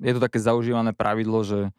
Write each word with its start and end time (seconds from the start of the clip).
je 0.00 0.12
to 0.12 0.20
také 0.20 0.38
zaužívané 0.40 0.92
pravidlo, 0.92 1.44
že 1.44 1.72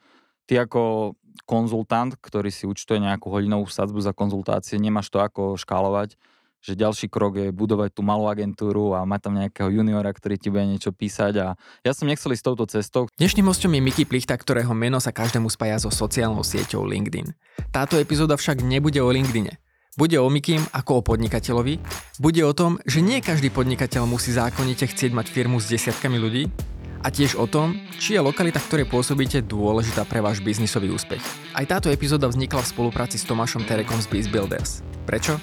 ty 0.50 0.58
ako 0.58 1.14
konzultant, 1.46 2.18
ktorý 2.18 2.50
si 2.50 2.66
účtuje 2.66 2.98
nejakú 3.04 3.30
hodinovú 3.30 3.70
sadzbu 3.70 4.02
za 4.02 4.16
konzultácie, 4.16 4.82
nemáš 4.82 5.14
to 5.14 5.22
ako 5.22 5.60
škálovať, 5.60 6.18
že 6.58 6.74
ďalší 6.74 7.08
krok 7.08 7.38
je 7.38 7.54
budovať 7.54 7.94
tú 7.94 8.02
malú 8.02 8.26
agentúru 8.26 8.98
a 8.98 9.06
mať 9.06 9.20
tam 9.30 9.34
nejakého 9.38 9.70
juniora, 9.70 10.10
ktorý 10.10 10.36
ti 10.42 10.50
bude 10.50 10.66
niečo 10.66 10.90
písať 10.90 11.34
a 11.38 11.48
ja 11.86 11.92
som 11.94 12.10
nechcel 12.10 12.34
ísť 12.34 12.44
touto 12.44 12.66
cestou. 12.66 13.06
Dnešným 13.22 13.46
hostom 13.46 13.78
je 13.78 13.82
Miky 13.86 14.04
Plichta, 14.10 14.34
ktorého 14.34 14.74
meno 14.74 14.98
sa 14.98 15.14
každému 15.14 15.48
spája 15.54 15.78
so 15.78 15.94
sociálnou 15.94 16.42
sieťou 16.42 16.84
LinkedIn. 16.84 17.32
Táto 17.70 18.02
epizóda 18.02 18.34
však 18.36 18.66
nebude 18.66 18.98
o 19.00 19.10
LinkedIne. 19.14 19.62
Bude 19.98 20.22
o 20.22 20.30
Mikým 20.30 20.62
ako 20.78 21.02
o 21.02 21.06
podnikateľovi, 21.06 21.82
bude 22.22 22.42
o 22.46 22.54
tom, 22.54 22.78
že 22.86 23.02
nie 23.02 23.18
každý 23.18 23.50
podnikateľ 23.50 24.06
musí 24.06 24.30
zákonite 24.30 24.86
chcieť 24.86 25.10
mať 25.10 25.26
firmu 25.34 25.58
s 25.58 25.74
desiatkami 25.74 26.22
ľudí 26.22 26.46
a 27.02 27.08
tiež 27.14 27.38
o 27.38 27.46
tom, 27.46 27.78
či 28.02 28.18
je 28.18 28.22
lokalita, 28.22 28.58
v 28.58 28.68
ktorej 28.70 28.88
pôsobíte, 28.90 29.46
dôležitá 29.46 30.04
pre 30.04 30.20
váš 30.20 30.42
biznisový 30.42 30.90
úspech. 30.90 31.22
Aj 31.54 31.66
táto 31.66 31.94
epizóda 31.94 32.26
vznikla 32.30 32.66
v 32.66 32.72
spolupráci 32.74 33.22
s 33.22 33.28
Tomášom 33.28 33.66
Terekom 33.66 33.98
z 34.02 34.08
Biz. 34.10 34.28
Prečo? 35.06 35.38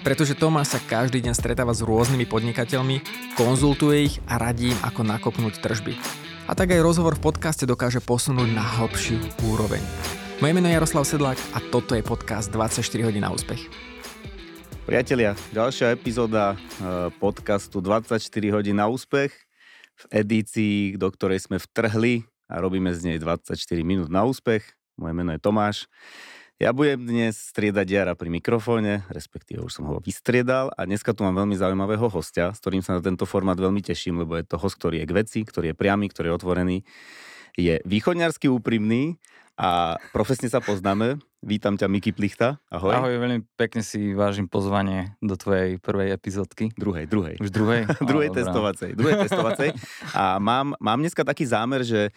Pretože 0.00 0.32
Tomáš 0.32 0.74
sa 0.76 0.80
každý 0.80 1.20
deň 1.20 1.34
stretáva 1.36 1.76
s 1.76 1.84
rôznymi 1.84 2.24
podnikateľmi, 2.24 3.04
konzultuje 3.36 4.08
ich 4.08 4.16
a 4.24 4.40
radí 4.40 4.72
im, 4.72 4.78
ako 4.80 5.04
nakopnúť 5.04 5.60
tržby. 5.60 5.92
A 6.48 6.56
tak 6.56 6.72
aj 6.72 6.80
rozhovor 6.80 7.20
v 7.20 7.28
podcaste 7.28 7.68
dokáže 7.68 8.00
posunúť 8.00 8.48
na 8.50 8.64
hlbšiu 8.64 9.20
úroveň. 9.44 9.84
Moje 10.40 10.52
meno 10.56 10.72
je 10.72 10.76
Jaroslav 10.80 11.04
Sedlák 11.04 11.38
a 11.52 11.60
toto 11.68 11.92
je 11.92 12.00
podcast 12.00 12.48
24 12.48 12.80
hodín 13.04 13.28
na 13.28 13.30
úspech. 13.30 13.60
Priatelia, 14.88 15.36
ďalšia 15.52 15.92
epizóda 15.92 16.56
eh, 16.56 17.12
podcastu 17.20 17.84
24 17.84 18.24
hodín 18.56 18.80
na 18.80 18.88
úspech 18.88 19.49
v 20.00 20.24
edícii, 20.24 20.96
do 20.96 21.12
ktorej 21.12 21.44
sme 21.44 21.60
vtrhli 21.60 22.24
a 22.48 22.58
robíme 22.58 22.90
z 22.96 23.12
nej 23.12 23.18
24 23.20 23.52
minút 23.84 24.08
na 24.08 24.24
úspech. 24.24 24.64
Moje 24.96 25.12
meno 25.12 25.30
je 25.36 25.40
Tomáš. 25.40 25.86
Ja 26.60 26.76
budem 26.76 27.08
dnes 27.08 27.40
striedať 27.40 27.88
Jara 27.88 28.12
pri 28.12 28.28
mikrofóne, 28.28 29.00
respektíve 29.08 29.64
už 29.64 29.80
som 29.80 29.88
ho 29.88 29.96
vystriedal 30.04 30.68
a 30.76 30.84
dneska 30.84 31.16
tu 31.16 31.24
mám 31.24 31.32
veľmi 31.32 31.56
zaujímavého 31.56 32.12
hostia, 32.12 32.52
s 32.52 32.60
ktorým 32.60 32.84
sa 32.84 33.00
na 33.00 33.00
tento 33.00 33.24
formát 33.24 33.56
veľmi 33.56 33.80
teším, 33.80 34.20
lebo 34.20 34.36
je 34.36 34.44
to 34.44 34.60
host, 34.60 34.76
ktorý 34.76 35.00
je 35.00 35.08
k 35.08 35.16
veci, 35.16 35.40
ktorý 35.40 35.72
je 35.72 35.76
priamy, 35.76 36.12
ktorý 36.12 36.28
je 36.28 36.36
otvorený. 36.36 36.76
Je 37.56 37.80
východňarsky 37.88 38.52
úprimný 38.52 39.16
a 39.56 39.98
profesne 40.14 40.50
sa 40.50 40.62
poznáme. 40.62 41.18
Vítam 41.40 41.80
ťa, 41.80 41.88
Miki 41.88 42.12
Plichta. 42.12 42.60
Ahoj. 42.68 42.92
Ahoj, 42.92 43.16
veľmi 43.16 43.40
pekne 43.56 43.80
si 43.80 44.12
vážim 44.12 44.44
pozvanie 44.44 45.16
do 45.24 45.40
tvojej 45.40 45.80
prvej 45.80 46.12
epizódky. 46.12 46.68
Druhej, 46.76 47.08
druhej. 47.08 47.40
Už 47.40 47.48
druhej? 47.48 47.88
druhej 48.10 48.30
testovacej. 48.30 48.92
Druhej 48.92 49.24
testovacej. 49.24 49.72
A 50.12 50.36
mám, 50.36 50.76
mám 50.76 51.00
dneska 51.00 51.24
taký 51.24 51.48
zámer, 51.48 51.80
že 51.80 52.12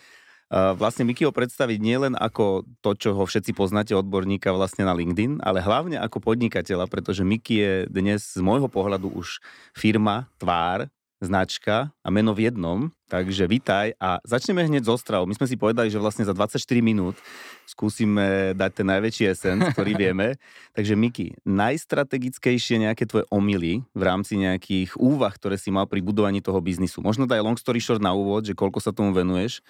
uh, 0.51 0.75
vlastne 0.75 1.07
Miki 1.07 1.23
ho 1.23 1.31
predstaviť 1.31 1.79
nielen 1.79 2.13
ako 2.19 2.67
to, 2.83 2.99
čo 2.99 3.15
ho 3.15 3.23
všetci 3.23 3.55
poznáte 3.55 3.95
odborníka 3.95 4.51
vlastne 4.51 4.83
na 4.83 4.91
LinkedIn, 4.91 5.39
ale 5.39 5.63
hlavne 5.63 6.03
ako 6.03 6.19
podnikateľa, 6.19 6.91
pretože 6.91 7.23
Miki 7.23 7.63
je 7.63 7.73
dnes 7.87 8.19
z 8.19 8.43
môjho 8.43 8.67
pohľadu 8.67 9.07
už 9.07 9.39
firma, 9.71 10.27
tvár, 10.35 10.91
značka 11.23 11.95
a 12.03 12.07
meno 12.11 12.35
v 12.35 12.51
jednom. 12.51 12.91
Takže 13.11 13.45
vítaj 13.51 13.93
a 13.99 14.23
začneme 14.23 14.63
hneď 14.63 14.87
z 14.87 14.95
Ostravou. 14.95 15.27
My 15.27 15.35
sme 15.35 15.45
si 15.45 15.59
povedali, 15.59 15.91
že 15.91 15.99
vlastne 15.99 16.23
za 16.23 16.31
24 16.31 16.59
minút 16.79 17.19
skúsime 17.67 18.51
dať 18.55 18.71
ten 18.83 18.87
najväčší 18.87 19.23
esen, 19.27 19.59
ktorý 19.75 19.95
vieme. 20.03 20.39
Takže 20.73 20.95
Miki, 20.95 21.35
najstrategickejšie 21.45 22.81
nejaké 22.81 23.05
tvoje 23.05 23.27
omily 23.29 23.83
v 23.93 24.03
rámci 24.03 24.39
nejakých 24.39 24.95
úvah, 24.97 25.31
ktoré 25.35 25.59
si 25.59 25.69
mal 25.69 25.85
pri 25.85 25.99
budovaní 25.99 26.39
toho 26.39 26.59
biznisu. 26.63 27.03
Možno 27.03 27.27
daj 27.29 27.43
long 27.43 27.59
story 27.59 27.83
short 27.83 28.01
na 28.01 28.15
úvod, 28.15 28.47
že 28.47 28.57
koľko 28.57 28.79
sa 28.81 28.95
tomu 28.95 29.13
venuješ, 29.13 29.61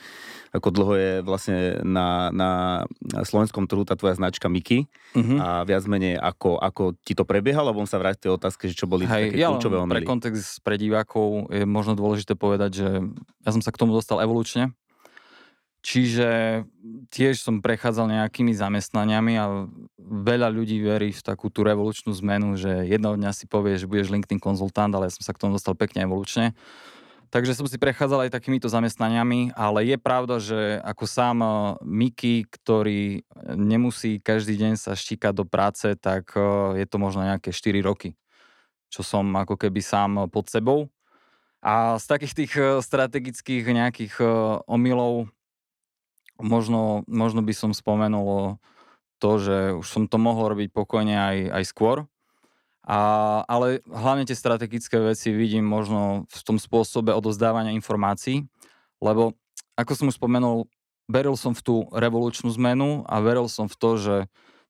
ako 0.54 0.70
dlho 0.70 0.94
je 0.96 1.12
vlastne 1.26 1.82
na, 1.82 2.30
na 2.30 2.52
slovenskom 3.26 3.66
trhu 3.66 3.84
tá 3.84 3.98
tvoja 3.98 4.16
značka 4.16 4.48
Miki 4.48 4.86
uh-huh. 5.18 5.38
a 5.42 5.48
viac 5.66 5.84
menej 5.90 6.22
ako, 6.22 6.62
ako 6.62 6.94
ti 7.02 7.18
to 7.18 7.26
prebiehalo, 7.26 7.74
lebo 7.74 7.84
sa 7.90 7.98
vráť 7.98 8.30
tej 8.30 8.32
otázke, 8.38 8.70
že 8.70 8.78
čo 8.78 8.86
boli 8.86 9.10
Hej, 9.10 9.34
také 9.34 9.42
ja 9.42 9.50
kľúčové 9.50 9.82
omily. 9.82 10.06
Pre 10.06 10.10
kontext 10.10 10.62
pre 10.62 10.78
divákov 10.78 11.50
je 11.52 11.66
možno 11.66 11.98
dôležité 11.98 12.38
povedať, 12.38 12.72
že 12.86 12.88
ja 13.44 13.50
som 13.52 13.62
sa 13.64 13.72
k 13.74 13.80
tomu 13.80 13.96
dostal 13.96 14.22
evolučne. 14.24 14.72
Čiže 15.84 16.64
tiež 17.12 17.44
som 17.44 17.60
prechádzal 17.60 18.08
nejakými 18.08 18.56
zamestnaniami 18.56 19.34
a 19.36 19.68
veľa 20.00 20.48
ľudí 20.48 20.80
verí 20.80 21.12
v 21.12 21.20
takú 21.20 21.52
tú 21.52 21.68
revolučnú 21.68 22.16
zmenu, 22.24 22.56
že 22.56 22.88
jedného 22.88 23.20
dňa 23.20 23.36
si 23.36 23.52
povie, 23.52 23.76
že 23.76 23.92
budeš 23.92 24.08
LinkedIn 24.08 24.40
konzultant, 24.40 24.96
ale 24.96 25.12
ja 25.12 25.16
som 25.20 25.28
sa 25.28 25.36
k 25.36 25.44
tomu 25.44 25.60
dostal 25.60 25.76
pekne 25.76 26.08
evolučne. 26.08 26.56
Takže 27.34 27.58
som 27.58 27.66
si 27.66 27.82
prechádzal 27.82 28.30
aj 28.30 28.38
takýmito 28.38 28.70
zamestnaniami, 28.70 29.58
ale 29.58 29.90
je 29.90 29.98
pravda, 29.98 30.38
že 30.38 30.78
ako 30.86 31.04
sám 31.10 31.38
eh, 31.42 31.52
Miky, 31.82 32.46
ktorý 32.46 33.26
nemusí 33.58 34.22
každý 34.22 34.54
deň 34.54 34.78
sa 34.78 34.94
štíkať 34.94 35.34
do 35.34 35.42
práce, 35.42 35.98
tak 35.98 36.30
eh, 36.38 36.80
je 36.80 36.86
to 36.86 37.02
možno 37.02 37.26
nejaké 37.26 37.50
4 37.50 37.82
roky, 37.82 38.14
čo 38.94 39.02
som 39.02 39.26
ako 39.34 39.58
keby 39.58 39.82
sám 39.82 40.30
pod 40.30 40.46
sebou. 40.48 40.93
A 41.64 41.96
z 41.96 42.06
takých 42.12 42.34
tých 42.36 42.54
eh, 42.60 42.84
strategických 42.84 43.64
nejakých 43.64 44.14
eh, 44.20 44.30
omylov 44.68 45.32
možno, 46.44 47.08
možno 47.08 47.40
by 47.40 47.54
som 47.56 47.72
spomenul 47.72 48.60
to, 49.24 49.40
že 49.40 49.58
už 49.80 49.88
som 49.88 50.04
to 50.12 50.20
mohol 50.20 50.52
robiť 50.52 50.76
pokojne 50.76 51.16
aj, 51.16 51.38
aj 51.56 51.64
skôr. 51.64 51.98
A, 52.84 53.00
ale 53.48 53.80
hlavne 53.88 54.28
tie 54.28 54.36
strategické 54.36 55.00
veci 55.00 55.32
vidím 55.32 55.64
možno 55.64 56.28
v 56.28 56.42
tom 56.44 56.60
spôsobe 56.60 57.16
odozdávania 57.16 57.72
informácií, 57.72 58.44
lebo 59.00 59.40
ako 59.80 59.92
som 59.96 60.12
už 60.12 60.20
spomenul, 60.20 60.68
veril 61.08 61.40
som 61.40 61.56
v 61.56 61.64
tú 61.64 61.76
revolučnú 61.96 62.52
zmenu 62.60 63.08
a 63.08 63.24
veril 63.24 63.48
som 63.48 63.72
v 63.72 63.76
to, 63.80 63.90
že 63.96 64.16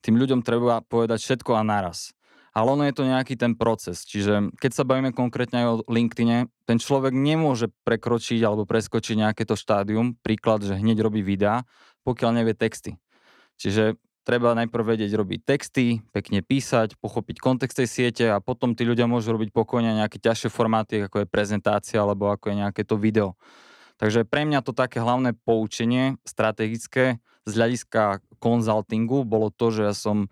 tým 0.05 0.21
ľuďom 0.21 0.45
treba 0.45 0.85
povedať 0.85 1.25
všetko 1.25 1.57
a 1.57 1.65
naraz 1.65 2.13
ale 2.53 2.68
ono 2.69 2.86
je 2.86 2.94
to 2.94 3.09
nejaký 3.09 3.34
ten 3.34 3.58
proces. 3.58 4.06
Čiže 4.06 4.53
keď 4.62 4.72
sa 4.72 4.86
bavíme 4.86 5.09
konkrétne 5.09 5.66
aj 5.66 5.68
o 5.68 5.75
LinkedIne, 5.90 6.53
ten 6.69 6.78
človek 6.78 7.12
nemôže 7.12 7.74
prekročiť 7.81 8.40
alebo 8.46 8.69
preskočiť 8.69 9.25
nejaké 9.25 9.44
to 9.50 9.58
štádium, 9.58 10.14
príklad, 10.22 10.62
že 10.62 10.78
hneď 10.78 11.02
robí 11.02 11.25
videá, 11.25 11.66
pokiaľ 12.06 12.46
nevie 12.46 12.53
texty. 12.53 13.02
Čiže 13.58 13.97
treba 14.24 14.56
najprv 14.56 14.96
vedieť 14.96 15.12
robiť 15.18 15.40
texty, 15.44 16.06
pekne 16.14 16.46
písať, 16.46 16.96
pochopiť 17.02 17.41
kontext 17.41 17.81
tej 17.81 17.90
siete 17.90 18.25
a 18.30 18.40
potom 18.40 18.78
tí 18.78 18.88
ľudia 18.88 19.09
môžu 19.09 19.35
robiť 19.35 19.52
pokojne 19.52 20.00
nejaké 20.00 20.22
ťažšie 20.22 20.50
formáty, 20.53 21.03
ako 21.03 21.25
je 21.25 21.28
prezentácia 21.28 22.00
alebo 22.00 22.31
ako 22.31 22.53
je 22.53 22.56
nejaké 22.64 22.81
to 22.88 22.96
video. 22.96 23.35
Takže 23.97 24.25
pre 24.25 24.46
mňa 24.47 24.66
to 24.66 24.74
také 24.74 25.02
hlavné 25.02 25.38
poučenie 25.38 26.18
strategické 26.25 27.22
z 27.44 27.52
hľadiska 27.52 28.24
konzultingu 28.40 29.28
bolo 29.28 29.52
to, 29.52 29.70
že 29.70 29.81
ja 29.91 29.96
som 29.96 30.31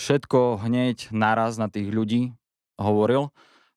všetko 0.00 0.62
hneď 0.62 1.12
naraz 1.12 1.56
na 1.60 1.66
tých 1.68 1.88
ľudí 1.92 2.32
hovoril. 2.80 3.32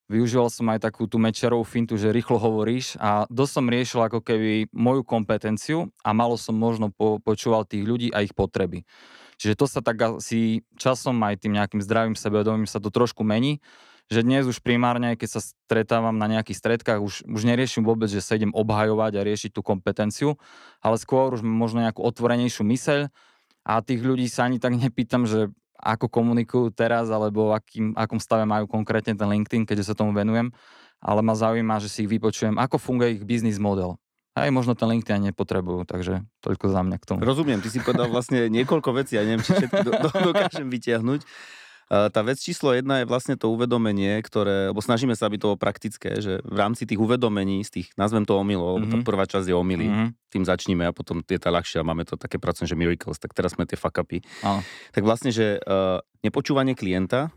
Využíval 0.05 0.53
som 0.53 0.69
aj 0.69 0.85
takú 0.85 1.09
tú 1.09 1.17
mečerovú 1.17 1.65
fintu, 1.65 1.97
že 1.97 2.13
rýchlo 2.13 2.37
hovoríš 2.37 2.93
a 3.01 3.25
dosť 3.25 3.51
som 3.57 3.65
riešil 3.65 4.01
ako 4.05 4.21
keby 4.21 4.69
moju 4.69 5.01
kompetenciu 5.01 5.89
a 6.05 6.13
malo 6.13 6.37
som 6.37 6.53
možno 6.53 6.93
po, 6.93 7.17
počúval 7.17 7.65
tých 7.65 7.81
ľudí 7.81 8.07
a 8.13 8.21
ich 8.21 8.37
potreby. 8.37 8.85
Čiže 9.41 9.57
to 9.57 9.65
sa 9.65 9.81
tak 9.81 9.97
asi 9.97 10.61
časom 10.77 11.17
aj 11.25 11.41
tým 11.41 11.57
nejakým 11.57 11.81
zdravým 11.81 12.13
sebevedomím 12.13 12.69
sa 12.69 12.77
to 12.77 12.93
trošku 12.93 13.25
mení, 13.25 13.65
že 14.05 14.21
dnes 14.21 14.45
už 14.45 14.61
primárne, 14.61 15.17
keď 15.17 15.29
sa 15.37 15.41
stretávam 15.41 16.13
na 16.13 16.29
nejakých 16.29 16.61
stredkách, 16.61 17.01
už, 17.01 17.25
už 17.25 17.41
neriešim 17.41 17.81
vôbec, 17.81 18.05
že 18.05 18.21
sa 18.21 18.37
idem 18.37 18.53
obhajovať 18.53 19.17
a 19.17 19.25
riešiť 19.25 19.57
tú 19.57 19.65
kompetenciu, 19.65 20.37
ale 20.85 21.01
skôr 21.01 21.33
už 21.33 21.41
možno 21.41 21.81
nejakú 21.81 22.05
otvorenejšiu 22.05 22.61
myseľ 22.61 23.09
a 23.65 23.81
tých 23.81 24.05
ľudí 24.05 24.29
sa 24.29 24.45
ani 24.45 24.61
tak 24.61 24.77
nepýtam, 24.77 25.25
že 25.25 25.49
ako 25.79 26.07
komunikujú 26.07 26.71
teraz, 26.71 27.11
alebo 27.11 27.51
akým, 27.51 27.93
akom 27.93 28.19
stave 28.19 28.47
majú 28.47 28.65
konkrétne 28.65 29.13
ten 29.13 29.27
LinkedIn, 29.27 29.67
keďže 29.67 29.91
sa 29.91 29.97
tomu 29.97 30.15
venujem, 30.15 30.49
ale 31.03 31.19
ma 31.21 31.35
zaujíma, 31.37 31.83
že 31.83 31.91
si 31.91 32.07
ich 32.07 32.11
vypočujem, 32.11 32.55
ako 32.57 32.79
funguje 32.79 33.19
ich 33.19 33.23
biznis 33.27 33.59
model. 33.59 33.99
Aj 34.35 34.51
možno 34.51 34.75
ten 34.75 34.91
LinkedIn 34.91 35.31
nepotrebujú, 35.31 35.87
takže 35.87 36.27
toľko 36.43 36.65
za 36.67 36.81
mňa 36.83 36.97
k 36.99 37.05
tomu. 37.07 37.19
Rozumiem, 37.23 37.63
ty 37.63 37.71
si 37.71 37.79
povedal 37.79 38.11
vlastne 38.11 38.51
niekoľko 38.51 38.91
vecí, 38.91 39.15
ja 39.15 39.23
neviem, 39.23 39.39
či 39.39 39.55
všetky 39.55 39.79
do, 39.87 39.91
do, 39.95 40.09
dokážem 40.11 40.67
vytiahnuť. 40.67 41.23
Tá 41.85 42.21
vec 42.25 42.41
číslo 42.41 42.73
jedna 42.73 43.01
je 43.01 43.09
vlastne 43.09 43.37
to 43.37 43.53
uvedomenie, 43.53 44.17
ktoré, 44.25 44.73
lebo 44.73 44.81
snažíme 44.81 45.13
sa, 45.13 45.29
aby 45.29 45.37
to 45.37 45.53
bolo 45.53 45.59
praktické, 45.61 46.17
že 46.17 46.41
v 46.41 46.57
rámci 46.57 46.89
tých 46.89 46.97
uvedomení, 46.97 47.61
z 47.61 47.81
tých, 47.81 47.87
nazvem 47.93 48.25
to 48.25 48.41
omylov, 48.41 48.81
lebo 48.81 48.89
mm-hmm. 48.89 49.05
tá 49.05 49.05
prvá 49.05 49.29
časť 49.29 49.45
je 49.45 49.55
omily, 49.55 49.85
mm-hmm. 49.85 50.09
tým 50.33 50.43
začníme 50.49 50.81
a 50.89 50.95
potom 50.97 51.21
je 51.21 51.37
to 51.37 51.53
ľahšie 51.53 51.85
a 51.85 51.85
máme 51.85 52.01
to 52.09 52.17
také 52.17 52.41
pracovné, 52.41 52.65
že 52.65 52.73
miracles, 52.73 53.21
tak 53.21 53.37
teraz 53.37 53.53
sme 53.53 53.69
tie 53.69 53.77
fuck 53.77 54.01
upy. 54.01 54.25
Tak 54.97 55.05
vlastne, 55.05 55.29
že 55.29 55.61
uh, 55.61 56.01
nepočúvanie 56.25 56.73
klienta, 56.73 57.29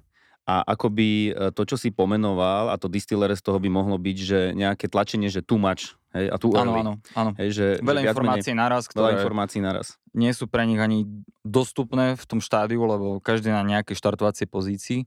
a 0.48 0.64
akoby 0.64 1.36
e, 1.36 1.52
to, 1.52 1.68
čo 1.68 1.76
si 1.76 1.92
pomenoval, 1.92 2.72
a 2.72 2.80
to 2.80 2.88
distillere 2.88 3.36
z 3.36 3.44
toho 3.44 3.60
by 3.60 3.68
mohlo 3.68 4.00
byť, 4.00 4.16
že 4.16 4.40
nejaké 4.56 4.88
tlačenie, 4.88 5.28
že 5.28 5.44
too 5.44 5.60
much, 5.60 5.97
hej, 6.16 6.26
a 6.32 6.36
tu 6.40 6.54
áno, 6.56 6.72
áno, 6.78 6.92
áno. 7.12 7.30
Hej, 7.36 7.48
že, 7.52 7.66
veľa 7.84 8.00
že 8.00 8.06
informácií 8.10 8.52
menej, 8.54 8.62
naraz, 8.64 8.82
ktoré 8.88 9.02
veľa 9.02 9.16
informácií 9.20 9.60
naraz. 9.60 9.86
nie 10.16 10.32
sú 10.32 10.48
pre 10.48 10.64
nich 10.64 10.80
ani 10.80 11.04
dostupné 11.44 12.16
v 12.16 12.24
tom 12.24 12.40
štádiu, 12.40 12.80
lebo 12.84 13.20
každý 13.20 13.52
na 13.52 13.60
nejakej 13.60 13.96
štartovacej 13.98 14.46
pozícii 14.48 15.00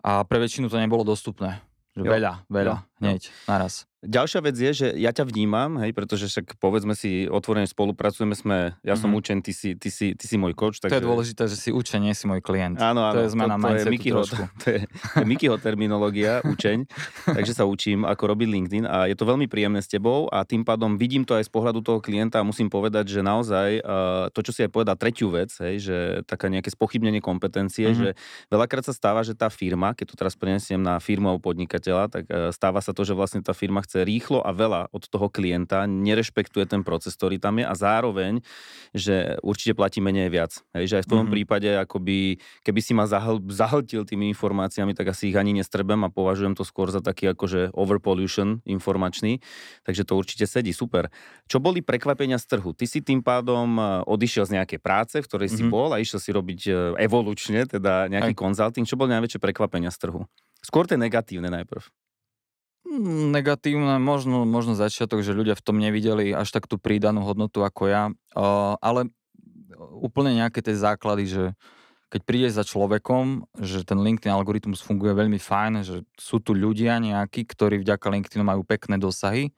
a 0.00 0.24
pre 0.24 0.40
väčšinu 0.40 0.72
to 0.72 0.80
nebolo 0.80 1.04
dostupné. 1.04 1.60
Že 1.98 2.06
jo. 2.06 2.12
veľa, 2.14 2.32
veľa. 2.48 2.76
Jo. 2.80 2.87
Hneď, 3.00 3.30
naraz. 3.46 3.84
Ďalšia 3.98 4.40
vec 4.46 4.54
je, 4.54 4.70
že 4.70 4.86
ja 4.94 5.10
ťa 5.10 5.26
vnímam, 5.26 5.74
hej, 5.82 5.90
pretože 5.90 6.30
však 6.30 6.62
povedzme 6.62 6.94
si, 6.94 7.26
otvorene 7.26 7.66
spolupracujeme, 7.66 8.30
sme, 8.30 8.78
ja 8.86 8.94
som 8.94 9.10
Mhm. 9.10 9.18
učen, 9.18 9.38
ty 9.42 9.50
si, 9.50 9.74
ty, 9.74 9.90
si, 9.90 10.14
ty 10.14 10.22
si 10.22 10.38
môj 10.38 10.54
coach. 10.54 10.78
To 10.78 10.86
Takže... 10.86 11.02
je 11.02 11.02
dôležité, 11.02 11.42
že 11.50 11.58
si 11.58 11.74
učen, 11.74 12.06
nie 12.06 12.14
si 12.14 12.30
môj 12.30 12.38
klient. 12.38 12.78
Áno, 12.78 13.02
áno. 13.02 13.18
To 13.18 13.26
je 13.26 13.34
zmena 13.34 13.58
to, 13.58 13.66
to 13.74 13.74
je 13.74 13.90
Mikyho, 13.90 14.22
trošku. 14.22 14.42
to 14.62 14.66
je, 14.70 14.80
to 14.86 15.16
je 15.18 15.26
Mikyho 15.26 15.58
terminológia, 15.58 16.46
učeň, 16.46 16.78
takže 17.42 17.58
sa 17.58 17.66
učím, 17.66 18.06
ako 18.06 18.22
robiť 18.38 18.46
LinkedIn 18.46 18.84
a 18.86 19.10
je 19.10 19.18
to 19.18 19.26
veľmi 19.26 19.50
príjemné 19.50 19.82
s 19.82 19.90
tebou 19.90 20.30
a 20.30 20.46
tým 20.46 20.62
pádom 20.62 20.94
vidím 20.94 21.26
to 21.26 21.34
aj 21.34 21.46
z 21.46 21.50
pohľadu 21.50 21.82
toho 21.82 21.98
klienta 21.98 22.38
a 22.38 22.46
musím 22.46 22.70
povedať, 22.70 23.10
že 23.10 23.26
naozaj 23.26 23.82
uh, 23.82 24.30
to, 24.30 24.46
čo 24.46 24.54
si 24.54 24.62
aj 24.62 24.70
povedal, 24.70 24.94
tretiu 24.94 25.34
vec, 25.34 25.50
hej, 25.58 25.82
že 25.82 25.96
taká 26.22 26.46
nejaké 26.46 26.70
spochybnenie 26.70 27.18
kompetencie, 27.18 27.90
Mhm. 27.90 27.94
mm-hmm. 27.98 28.14
že 28.14 28.46
veľakrát 28.46 28.86
sa 28.86 28.94
stáva, 28.94 29.26
že 29.26 29.34
tá 29.34 29.50
firma, 29.50 29.90
keď 29.90 30.06
to 30.06 30.14
teraz 30.14 30.38
prenesiem 30.38 30.78
na 30.78 31.02
firmu 31.02 31.34
podnikateľa, 31.42 32.04
tak 32.14 32.24
uh, 32.30 32.54
stáva 32.54 32.78
sa 32.88 32.96
to, 32.96 33.04
že 33.04 33.12
vlastne 33.12 33.44
tá 33.44 33.52
firma 33.52 33.84
chce 33.84 34.00
rýchlo 34.00 34.40
a 34.40 34.56
veľa 34.56 34.88
od 34.88 35.04
toho 35.04 35.28
klienta, 35.28 35.84
nerešpektuje 35.84 36.64
ten 36.64 36.80
proces, 36.80 37.12
ktorý 37.12 37.36
tam 37.36 37.60
je 37.60 37.68
a 37.68 37.74
zároveň, 37.76 38.40
že 38.96 39.36
určite 39.44 39.76
platí 39.76 40.00
menej 40.00 40.32
viac. 40.32 40.64
Hej, 40.72 40.84
že 40.88 40.94
aj 40.96 41.04
v 41.04 41.08
tom 41.08 41.12
Mhm. 41.12 41.20
mm-hmm. 41.20 41.34
prípade, 41.36 41.68
akoby, 41.76 42.18
keby 42.64 42.80
si 42.80 42.96
ma 42.96 43.04
zahl, 43.04 43.36
zahltil 43.52 44.08
tými 44.08 44.32
informáciami, 44.32 44.96
tak 44.96 45.12
asi 45.12 45.28
ich 45.28 45.36
ani 45.36 45.52
nestrebem 45.52 46.00
a 46.00 46.08
považujem 46.08 46.56
to 46.56 46.64
skôr 46.64 46.88
za 46.88 47.04
taký 47.04 47.28
akože 47.28 47.76
overpollution 47.76 48.64
informačný, 48.64 49.44
takže 49.84 50.08
to 50.08 50.16
určite 50.16 50.48
sedí, 50.48 50.72
super. 50.72 51.12
Čo 51.44 51.60
boli 51.60 51.84
prekvapenia 51.84 52.40
z 52.40 52.56
trhu? 52.56 52.72
Ty 52.72 52.88
si 52.88 53.04
tým 53.04 53.20
pádom 53.20 53.76
e, 53.76 53.82
odišiel 54.08 54.48
z 54.48 54.54
nejakej 54.56 54.80
práce, 54.80 55.18
v 55.20 55.26
ktorej 55.28 55.52
mm-hmm. 55.52 55.60
si 55.60 55.68
Mhm. 55.68 55.72
bol 55.74 55.88
a 55.92 56.00
išiel 56.00 56.20
si 56.22 56.30
robiť 56.32 56.60
e, 56.64 56.72
evolučne, 57.02 57.66
teda 57.66 58.06
nejaký 58.08 58.32
Aj. 58.32 58.38
konzulting. 58.38 58.86
Čo 58.86 58.96
boli 58.96 59.10
najväčšie 59.12 59.42
prekvapenia 59.42 59.90
z 59.90 59.98
trhu? 60.06 60.22
Skôr 60.62 60.86
tie 60.86 60.94
negatívne 60.96 61.50
najprv. 61.50 61.82
Negatívne, 62.86 63.98
možno, 63.98 64.46
možno 64.46 64.78
začiatok, 64.78 65.20
že 65.26 65.34
ľudia 65.36 65.58
v 65.58 65.64
tom 65.64 65.76
nevideli 65.82 66.30
až 66.30 66.54
tak 66.54 66.70
tú 66.70 66.78
prídanú 66.78 67.26
hodnotu 67.26 67.66
ako 67.66 67.82
ja, 67.90 68.02
ale 68.78 69.10
úplne 69.98 70.38
nejaké 70.38 70.62
tie 70.62 70.78
základy, 70.78 71.24
že 71.26 71.44
keď 72.08 72.20
prídeš 72.24 72.52
za 72.56 72.64
človekom, 72.64 73.44
že 73.60 73.84
ten 73.84 74.00
LinkedIn 74.00 74.32
algoritmus 74.32 74.80
funguje 74.80 75.12
veľmi 75.12 75.36
fajn, 75.36 75.72
že 75.84 75.96
sú 76.16 76.40
tu 76.40 76.56
ľudia 76.56 76.96
nejakí, 76.96 77.44
ktorí 77.44 77.84
vďaka 77.84 78.08
LinkedInu 78.08 78.44
majú 78.48 78.64
pekné 78.64 78.96
dosahy 78.96 79.52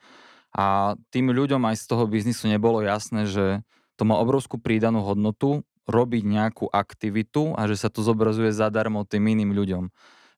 a 0.50 0.98
tým 1.14 1.30
ľuďom 1.30 1.62
aj 1.62 1.76
z 1.78 1.84
toho 1.86 2.10
biznisu 2.10 2.50
nebolo 2.50 2.82
jasné, 2.82 3.30
že 3.30 3.62
to 3.94 4.02
má 4.02 4.18
obrovskú 4.18 4.58
prídanú 4.58 5.06
hodnotu 5.06 5.62
robiť 5.86 6.22
nejakú 6.26 6.66
aktivitu 6.66 7.54
a 7.54 7.70
že 7.70 7.78
sa 7.78 7.86
to 7.86 8.02
zobrazuje 8.02 8.50
zadarmo 8.50 9.06
tým 9.06 9.30
iným 9.30 9.54
ľuďom. 9.54 9.84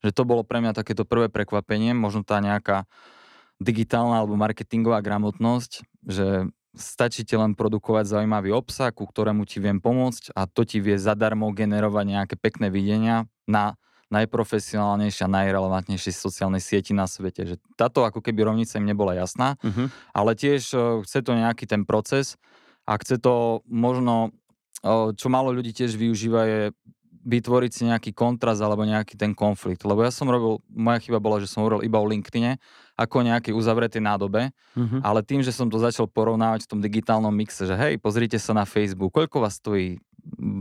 Že 0.02 0.10
to 0.10 0.22
bolo 0.26 0.42
pre 0.42 0.58
mňa 0.58 0.74
takéto 0.74 1.06
prvé 1.06 1.30
prekvapenie, 1.30 1.94
možno 1.94 2.26
tá 2.26 2.42
nejaká 2.42 2.90
digitálna 3.62 4.18
alebo 4.22 4.34
marketingová 4.34 4.98
gramotnosť, 5.00 5.86
že 6.06 6.50
stačí 6.74 7.22
ti 7.22 7.36
len 7.36 7.52
produkovať 7.52 8.08
zaujímavý 8.18 8.50
obsah, 8.50 8.90
ku 8.90 9.04
ktorému 9.04 9.44
ti 9.44 9.60
viem 9.60 9.78
pomôcť 9.78 10.32
a 10.32 10.48
to 10.48 10.64
ti 10.64 10.80
vie 10.80 10.96
zadarmo 10.96 11.52
generovať 11.52 12.04
nejaké 12.08 12.34
pekné 12.40 12.72
videnia 12.72 13.28
na 13.44 13.76
najprofesionálnejšie 14.12 15.24
a 15.24 15.34
najrelevantnejšie 15.40 16.12
sociálnej 16.12 16.60
sieti 16.60 16.92
na 16.92 17.08
svete. 17.08 17.48
Že 17.48 17.56
táto 17.80 18.04
ako 18.04 18.20
keby 18.20 18.44
rovnica 18.44 18.76
im 18.76 18.84
nebola 18.84 19.16
jasná, 19.16 19.56
Uh-huh. 19.62 19.88
ale 20.12 20.36
tiež 20.36 20.62
e, 20.74 20.78
chce 21.06 21.24
to 21.24 21.32
nejaký 21.32 21.64
ten 21.64 21.88
proces 21.88 22.36
a 22.84 22.98
chce 23.00 23.16
to 23.22 23.64
možno, 23.64 24.34
e, 24.84 25.16
čo 25.16 25.32
málo 25.32 25.54
ľudí 25.54 25.72
tiež 25.72 25.96
využíva 25.96 26.42
je 26.44 26.60
vytvoriť 27.22 27.70
si 27.70 27.82
nejaký 27.86 28.10
kontrast 28.12 28.58
alebo 28.58 28.82
nejaký 28.82 29.14
ten 29.14 29.30
konflikt. 29.32 29.86
Lebo 29.86 30.02
ja 30.02 30.10
som 30.10 30.26
robil, 30.26 30.58
moja 30.70 30.98
chyba 30.98 31.22
bola, 31.22 31.38
že 31.38 31.46
som 31.46 31.62
hovoril 31.62 31.86
iba 31.86 31.98
o 31.98 32.06
LinkedIne 32.06 32.58
ako 32.98 33.24
nejaký 33.24 33.50
uzavretej 33.56 34.02
nádobe, 34.04 34.52
Uh-huh. 34.72 35.00
ale 35.04 35.20
tým, 35.24 35.40
že 35.44 35.52
som 35.52 35.68
to 35.68 35.76
začal 35.80 36.08
porovnávať 36.08 36.64
v 36.64 36.70
tom 36.76 36.80
digitálnom 36.80 37.32
mixe, 37.32 37.64
že 37.64 37.76
hej, 37.76 38.00
pozrite 38.00 38.36
sa 38.40 38.52
na 38.56 38.64
Facebook, 38.64 39.12
koľko 39.12 39.44
vás 39.44 39.60
stojí 39.60 40.00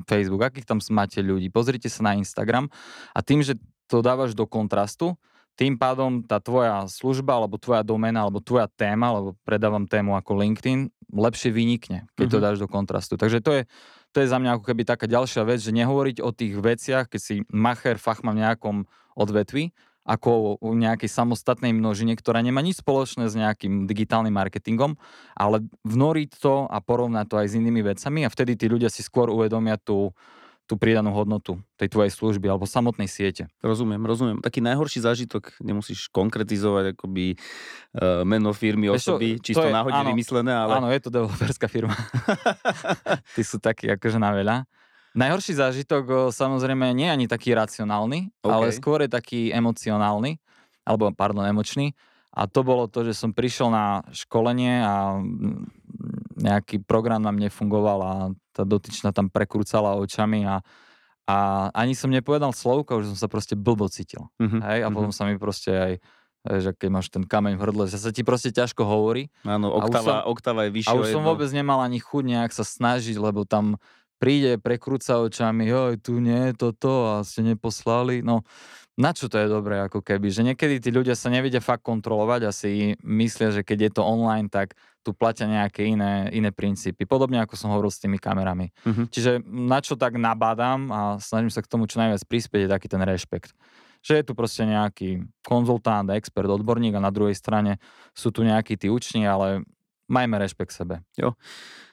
Facebook, 0.09 0.41
akých 0.41 0.65
tam 0.65 0.79
máte 0.91 1.21
ľudí, 1.21 1.47
pozrite 1.53 1.87
sa 1.87 2.01
na 2.01 2.17
Instagram 2.17 2.67
a 3.13 3.19
tým, 3.21 3.45
že 3.45 3.55
to 3.87 4.01
dávaš 4.01 4.33
do 4.33 4.47
kontrastu, 4.49 5.15
tým 5.59 5.75
pádom 5.75 6.23
tá 6.23 6.39
tvoja 6.39 6.87
služba, 6.87 7.35
alebo 7.37 7.59
tvoja 7.59 7.83
domena, 7.83 8.23
alebo 8.23 8.39
tvoja 8.39 8.65
téma, 8.71 9.11
alebo 9.11 9.35
predávam 9.43 9.83
tému 9.85 10.15
ako 10.15 10.39
LinkedIn, 10.39 10.87
lepšie 11.11 11.51
vynikne, 11.51 12.07
keď 12.15 12.27
to 12.31 12.37
Mhm. 12.39 12.43
dáš 12.47 12.57
do 12.63 12.67
kontrastu. 12.71 13.19
Takže 13.19 13.43
to 13.43 13.51
je, 13.59 13.61
to 14.11 14.23
je 14.23 14.31
za 14.31 14.37
mňa 14.37 14.59
ako 14.59 14.63
keby 14.67 14.83
taká 14.83 15.07
ďalšia 15.07 15.47
vec, 15.47 15.63
že 15.63 15.71
nehovoriť 15.71 16.17
o 16.19 16.29
tých 16.35 16.53
veciach, 16.59 17.07
keď 17.07 17.21
si 17.21 17.35
macher, 17.51 17.95
fachman 17.95 18.35
v 18.35 18.43
nejakom 18.43 18.77
odvetvi, 19.15 19.71
ako 20.01 20.57
o 20.57 20.69
nejakej 20.73 21.07
samostatnej 21.07 21.71
množine, 21.77 22.17
ktorá 22.17 22.41
nemá 22.41 22.59
nič 22.65 22.81
spoločné 22.81 23.29
s 23.29 23.37
nejakým 23.37 23.85
digitálnym 23.85 24.33
marketingom, 24.33 24.97
ale 25.37 25.63
vnoriť 25.85 26.29
to 26.41 26.65
a 26.65 26.77
porovnať 26.81 27.25
to 27.29 27.35
aj 27.37 27.47
s 27.47 27.57
inými 27.57 27.85
vecami 27.85 28.25
a 28.25 28.33
vtedy 28.33 28.57
tí 28.57 28.65
ľudia 28.65 28.89
si 28.89 29.05
skôr 29.05 29.29
uvedomia 29.29 29.77
tú, 29.77 30.09
tú 30.71 30.79
pridanú 30.79 31.11
hodnotu 31.11 31.59
tej 31.75 31.91
tvojej 31.91 32.15
služby 32.15 32.47
alebo 32.47 32.63
samotnej 32.63 33.11
siete. 33.11 33.51
Rozumiem, 33.59 33.99
rozumiem. 34.07 34.39
Taký 34.39 34.63
najhorší 34.63 35.03
zážitok, 35.03 35.59
nemusíš 35.59 36.07
konkretizovať 36.15 36.95
akoby 36.95 37.35
uh, 37.35 38.23
meno 38.23 38.55
firmy, 38.55 38.87
Vieš 38.87 39.03
čo, 39.03 39.19
osoby, 39.19 39.35
to 39.35 39.51
čisto 39.51 39.67
je- 39.67 39.75
náhodne 39.75 39.99
áno, 39.99 40.15
vymyslené, 40.15 40.55
ale... 40.55 40.79
Áno, 40.79 40.87
je 40.87 41.01
to 41.03 41.11
developerská 41.11 41.67
firma. 41.67 41.91
Tí 43.35 43.43
sú 43.43 43.59
takí 43.59 43.91
akože 43.91 44.15
na 44.15 44.31
veľa. 44.31 44.63
Najhorší 45.11 45.59
zážitok 45.59 46.03
o, 46.07 46.19
samozrejme 46.31 46.95
nie 46.95 47.11
je 47.11 47.15
ani 47.19 47.27
taký 47.27 47.51
racionálny, 47.51 48.31
OK. 48.39 48.47
ale 48.47 48.71
skôr 48.71 49.03
je 49.03 49.11
taký 49.11 49.51
emocionálny, 49.51 50.39
alebo 50.87 51.11
pardon, 51.11 51.43
emočný. 51.43 51.91
A 52.31 52.47
to 52.47 52.63
bolo 52.63 52.87
to, 52.87 53.03
že 53.03 53.11
som 53.11 53.35
prišiel 53.35 53.67
na 53.67 54.07
školenie 54.15 54.79
a 54.79 55.19
nejaký 56.41 56.81
program 56.83 57.21
nám 57.21 57.37
nefungoval 57.37 57.99
a 58.01 58.13
tá 58.51 58.65
dotyčná 58.65 59.13
tam 59.13 59.29
prekrúcala 59.29 59.95
očami 59.95 60.43
a, 60.43 60.59
a 61.29 61.37
ani 61.71 61.93
som 61.93 62.09
nepovedal 62.11 62.51
slovko, 62.51 62.99
už 62.99 63.15
som 63.15 63.17
sa 63.17 63.27
proste 63.31 63.53
blbo 63.53 63.87
cítil. 63.87 64.27
Mhm, 64.41 64.59
Hej? 64.59 64.79
A 64.83 64.87
mhm. 64.89 64.95
potom 64.97 65.11
sa 65.13 65.23
mi 65.29 65.37
proste 65.37 65.71
aj, 65.71 65.93
že 66.41 66.69
keď 66.73 66.89
máš 66.89 67.07
ten 67.13 67.21
kameň 67.21 67.53
v 67.55 67.61
hrdle, 67.61 67.85
že 67.85 68.01
sa 68.01 68.09
ti 68.09 68.25
proste 68.25 68.49
ťažko 68.49 68.81
hovorí. 68.81 69.29
Áno, 69.45 69.69
oktava, 69.69 70.25
som- 70.25 70.27
oktava 70.33 70.65
je 70.67 70.71
vyššie 70.81 70.91
A 70.91 70.97
už 70.97 71.13
som 71.13 71.21
jedno. 71.21 71.29
vôbec 71.29 71.49
nemal 71.53 71.79
ani 71.85 72.01
chuť 72.01 72.23
nejak 72.25 72.51
sa 72.51 72.65
snažiť, 72.65 73.15
lebo 73.21 73.45
tam 73.45 73.77
príde, 74.21 74.61
prekrúca 74.61 75.17
očami, 75.17 75.65
joj, 75.65 75.97
tu 75.97 76.21
nie, 76.21 76.53
toto 76.53 77.09
a 77.09 77.25
ste 77.25 77.41
neposlali. 77.41 78.21
No, 78.21 78.45
na 79.01 79.17
čo 79.17 79.25
to 79.25 79.41
je 79.41 79.49
dobré, 79.49 79.81
ako 79.81 80.05
keby? 80.05 80.29
Že 80.29 80.53
niekedy 80.53 80.77
tí 80.77 80.93
ľudia 80.93 81.17
sa 81.17 81.33
nevedia 81.33 81.57
fakt 81.57 81.81
kontrolovať 81.81 82.41
a 82.45 82.51
si 82.53 82.93
myslia, 83.01 83.49
že 83.49 83.65
keď 83.65 83.89
je 83.89 83.91
to 83.97 84.05
online, 84.05 84.45
tak 84.45 84.77
tu 85.01 85.17
platia 85.17 85.49
nejaké 85.49 85.89
iné, 85.89 86.29
iné 86.29 86.53
princípy. 86.53 87.09
Podobne 87.09 87.41
ako 87.41 87.57
som 87.57 87.73
hovoril 87.73 87.89
s 87.89 87.97
tými 87.97 88.21
kamerami. 88.21 88.69
Mhm. 88.85 89.09
Čiže 89.09 89.41
na 89.49 89.81
čo 89.81 89.97
tak 89.97 90.21
nabádam 90.21 90.93
a 90.93 91.01
snažím 91.17 91.49
sa 91.49 91.65
k 91.65 91.71
tomu 91.71 91.89
čo 91.89 91.97
najviac 91.97 92.21
prispieť, 92.29 92.69
je 92.69 92.73
taký 92.77 92.87
ten 92.87 93.01
rešpekt. 93.01 93.57
Že 94.05 94.21
je 94.21 94.23
tu 94.29 94.33
proste 94.37 94.65
nejaký 94.65 95.25
konzultant, 95.41 96.05
expert, 96.13 96.49
odborník 96.49 96.93
a 96.97 97.01
na 97.01 97.09
druhej 97.09 97.33
strane 97.33 97.81
sú 98.13 98.29
tu 98.29 98.45
nejakí 98.45 98.77
tí 98.77 98.89
uční, 98.89 99.25
ale 99.25 99.65
majme 100.05 100.37
rešpekt 100.37 100.73
sebe. 100.73 101.01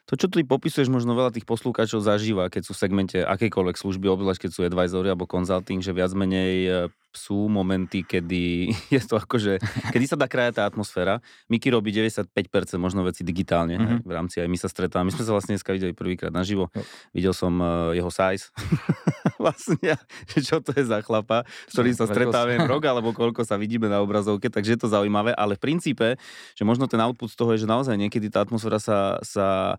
To, 0.08 0.16
čo 0.16 0.32
tu 0.32 0.40
popisuješ, 0.40 0.88
možno 0.88 1.12
veľa 1.12 1.36
tých 1.36 1.44
poslúkačov 1.44 2.00
zažíva, 2.00 2.48
keď 2.48 2.64
sú 2.64 2.72
v 2.72 2.80
segmente 2.80 3.18
akejkoľvek 3.20 3.76
služby, 3.76 4.08
obzvlášť 4.08 4.48
keď 4.48 4.50
sú 4.56 4.60
advisory 4.64 5.12
alebo 5.12 5.28
consulting, 5.28 5.84
že 5.84 5.92
viac 5.92 6.16
menej 6.16 6.54
e, 6.64 6.70
sú 7.12 7.44
momenty, 7.52 8.08
kedy 8.08 8.72
je 8.96 9.02
to 9.04 9.20
akože, 9.20 9.60
kedy 9.92 10.04
sa 10.08 10.16
dá 10.16 10.24
krajať 10.24 10.60
tá 10.60 10.62
atmosféra. 10.64 11.20
Miky 11.52 11.68
robí 11.68 11.92
95% 11.92 12.32
možno 12.80 13.04
veci 13.04 13.20
digitálne 13.20 13.76
Mhm. 13.76 13.84
mm-hmm. 13.84 14.08
v 14.08 14.12
rámci 14.12 14.36
aj 14.40 14.48
my 14.48 14.58
sa 14.58 14.68
stretávame. 14.72 15.12
My 15.12 15.14
sme 15.14 15.24
sa 15.28 15.32
vlastne 15.36 15.52
dneska 15.60 15.76
videli 15.76 15.92
prvýkrát 15.92 16.32
naživo. 16.32 16.72
Jo. 16.72 16.82
Videl 17.12 17.34
som 17.36 17.52
uh, 17.60 17.92
jeho 17.92 18.08
size. 18.08 18.48
vlastne, 19.38 19.94
že 20.34 20.38
čo 20.42 20.58
to 20.58 20.74
je 20.74 20.84
za 20.84 21.00
chlapa, 21.00 21.46
s 21.70 21.72
ktorým 21.72 21.94
sa 21.94 22.10
stretávame 22.10 22.58
rok 22.66 22.82
alebo 22.84 23.14
koľko 23.14 23.46
sa 23.46 23.54
vidíme 23.54 23.86
na 23.86 24.02
obrazovke, 24.02 24.50
takže 24.50 24.74
je 24.76 24.80
to 24.82 24.88
zaujímavé, 24.90 25.32
ale 25.32 25.54
v 25.54 25.62
princípe, 25.62 26.18
že 26.58 26.62
možno 26.66 26.90
ten 26.90 26.98
output 26.98 27.30
z 27.30 27.36
toho 27.38 27.54
je, 27.54 27.64
že 27.64 27.70
naozaj 27.70 27.94
niekedy 27.94 28.28
tá 28.28 28.42
atmosféra 28.42 28.82
sa, 28.82 29.22
sa, 29.22 29.78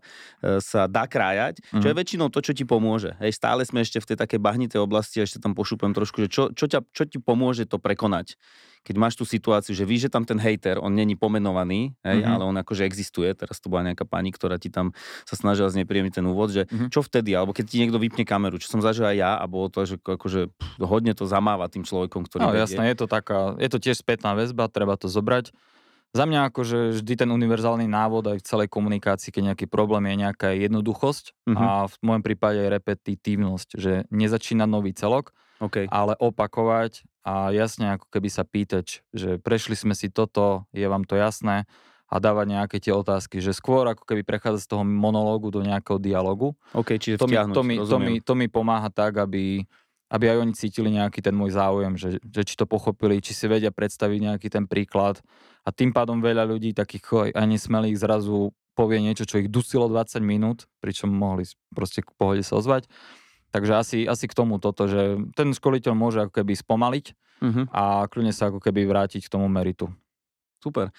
sa 0.60 0.86
dá 0.86 1.04
krájať, 1.04 1.60
čo 1.78 1.86
je 1.86 1.94
Mhm. 1.94 1.98
väčšinou 1.98 2.26
to, 2.28 2.40
čo 2.40 2.52
ti 2.52 2.64
pomôže. 2.64 3.16
Hej, 3.18 3.36
stále 3.36 3.62
sme 3.62 3.80
ešte 3.80 4.00
v 4.00 4.08
tej 4.12 4.16
takej 4.20 4.40
bahnitej 4.40 4.80
oblasti 4.80 5.20
ešte 5.20 5.38
tam 5.38 5.52
pošúpem 5.52 5.92
trošku, 5.92 6.24
že 6.24 6.28
čo, 6.28 6.42
čo, 6.50 6.64
ťa, 6.66 6.80
čo 6.90 7.04
ti 7.04 7.18
pomôže 7.18 7.64
to 7.64 7.76
prekonať. 7.76 8.36
Keď 8.80 8.96
máš 8.96 9.12
tú 9.12 9.28
situáciu, 9.28 9.76
že 9.76 9.84
víš, 9.84 10.08
že 10.08 10.10
tam 10.10 10.24
ten 10.24 10.40
hater, 10.40 10.80
on 10.80 10.96
není 10.96 11.12
pomenovaný, 11.12 11.92
hej, 12.00 12.24
Mhm. 12.24 12.30
ale 12.32 12.42
on 12.48 12.56
akože 12.56 12.88
existuje. 12.88 13.28
Teraz 13.36 13.60
to 13.60 13.68
bola 13.68 13.92
nejaká 13.92 14.08
pani, 14.08 14.32
ktorá 14.32 14.56
ti 14.56 14.72
tam 14.72 14.96
sa 15.28 15.36
snažila 15.36 15.68
znepríjemniť 15.68 16.16
ten 16.16 16.24
úvod, 16.24 16.48
že 16.48 16.64
Mhm. 16.64 16.88
čo 16.88 17.04
vtedy, 17.04 17.36
alebo 17.36 17.52
keď 17.52 17.64
ti 17.68 17.76
niekto 17.76 18.00
vypne 18.00 18.24
kameru, 18.24 18.56
čo 18.56 18.72
som 18.72 18.80
zažil 18.80 19.04
aj 19.04 19.16
ja 19.20 19.32
a 19.36 19.44
bolo 19.44 19.68
to, 19.68 19.84
že 19.84 20.00
akože 20.00 20.48
pff, 20.48 20.80
hodne 20.80 21.12
to 21.12 21.28
zamáva 21.28 21.68
tým 21.68 21.84
človekom, 21.84 22.24
ktorý 22.24 22.48
No 22.48 22.56
vedie. 22.56 22.72
jasné, 22.72 22.88
je 22.88 23.04
to 23.04 23.06
taká, 23.06 23.52
je 23.60 23.68
to 23.68 23.76
tiež 23.76 24.00
spätná 24.00 24.32
väzba, 24.32 24.72
treba 24.72 24.96
to 24.96 25.12
zobrať. 25.12 25.52
Za 26.10 26.26
mňa 26.26 26.50
akože 26.50 26.98
vždy 26.98 27.12
ten 27.14 27.30
univerzálny 27.30 27.86
návod 27.86 28.34
aj 28.34 28.38
v 28.42 28.46
celej 28.46 28.68
komunikácii, 28.68 29.30
keď 29.30 29.54
nejaký 29.54 29.66
problém 29.70 30.10
je 30.10 30.16
nejaká 30.26 30.48
jednoduchosť 30.58 31.24
Mhm. 31.46 31.56
a 31.62 31.66
v 31.86 31.94
môjom 32.02 32.22
prípade 32.26 32.58
aj 32.58 32.70
repetitívnosť, 32.82 33.68
že 33.78 33.92
nezačína 34.10 34.66
nový 34.66 34.90
celok, 34.90 35.30
OK. 35.62 35.86
ale 35.86 36.18
opakovať 36.18 37.06
a 37.22 37.54
jasne 37.54 37.94
ako 37.94 38.10
keby 38.10 38.26
sa 38.26 38.42
pýtať, 38.42 39.06
že 39.14 39.38
prešli 39.38 39.78
sme 39.78 39.94
si 39.94 40.10
toto, 40.10 40.66
je 40.74 40.82
vám 40.88 41.06
to 41.06 41.14
jasné 41.14 41.68
a 42.10 42.18
dávať 42.18 42.46
nejaké 42.58 42.76
tie 42.82 42.90
otázky, 42.90 43.38
že 43.38 43.54
skôr 43.54 43.86
ako 43.86 44.02
keby 44.02 44.26
prechádza 44.26 44.66
z 44.66 44.70
toho 44.74 44.82
monológu 44.82 45.54
do 45.54 45.62
nejakého 45.62 46.02
dialogu. 46.02 46.58
OK, 46.74 46.98
čiže 46.98 47.22
To 47.22 47.30
mi, 47.30 47.38
to, 47.38 47.62
mi, 47.62 47.76
to, 47.78 47.98
mi, 48.02 48.14
to 48.18 48.34
mi 48.34 48.46
pomáha 48.50 48.90
tak, 48.90 49.14
aby, 49.22 49.62
aby 50.10 50.34
aj 50.34 50.38
oni 50.42 50.52
cítili 50.58 50.90
nejaký 50.90 51.22
ten 51.22 51.32
môj 51.32 51.54
záujem, 51.54 51.94
že, 51.94 52.18
že 52.18 52.42
či 52.42 52.54
to 52.58 52.66
pochopili, 52.66 53.22
či 53.22 53.32
si 53.32 53.46
vedia 53.46 53.70
predstaviť 53.70 54.18
nejaký 54.18 54.48
ten 54.50 54.66
príklad. 54.66 55.22
A 55.62 55.70
tým 55.70 55.94
pádom 55.94 56.18
veľa 56.18 56.50
ľudí 56.50 56.74
takých 56.74 57.32
aj 57.38 57.46
nesmelých 57.46 57.96
zrazu 58.02 58.50
povie 58.74 58.98
niečo, 58.98 59.28
čo 59.28 59.38
ich 59.38 59.48
dusilo 59.48 59.86
20 59.86 60.18
minút, 60.24 60.66
pričom 60.82 61.10
mohli 61.10 61.46
proste 61.70 62.02
k 62.02 62.10
pohode 62.18 62.42
sa 62.42 62.58
ozvať. 62.58 62.90
Takže 63.50 63.72
asi, 63.74 63.98
asi 64.06 64.30
k 64.30 64.34
tomu 64.34 64.62
toto, 64.62 64.86
že 64.86 65.18
ten 65.34 65.50
školiteľ 65.54 65.92
môže 65.94 66.22
ako 66.22 66.42
keby 66.42 66.54
spomaliť 66.54 67.06
Mhm. 67.40 67.72
a 67.72 68.04
kľudne 68.04 68.36
sa 68.36 68.52
ako 68.52 68.60
keby 68.60 68.84
vrátiť 68.84 69.26
k 69.26 69.32
tomu 69.32 69.48
meritu. 69.48 69.88
Super. 70.60 70.92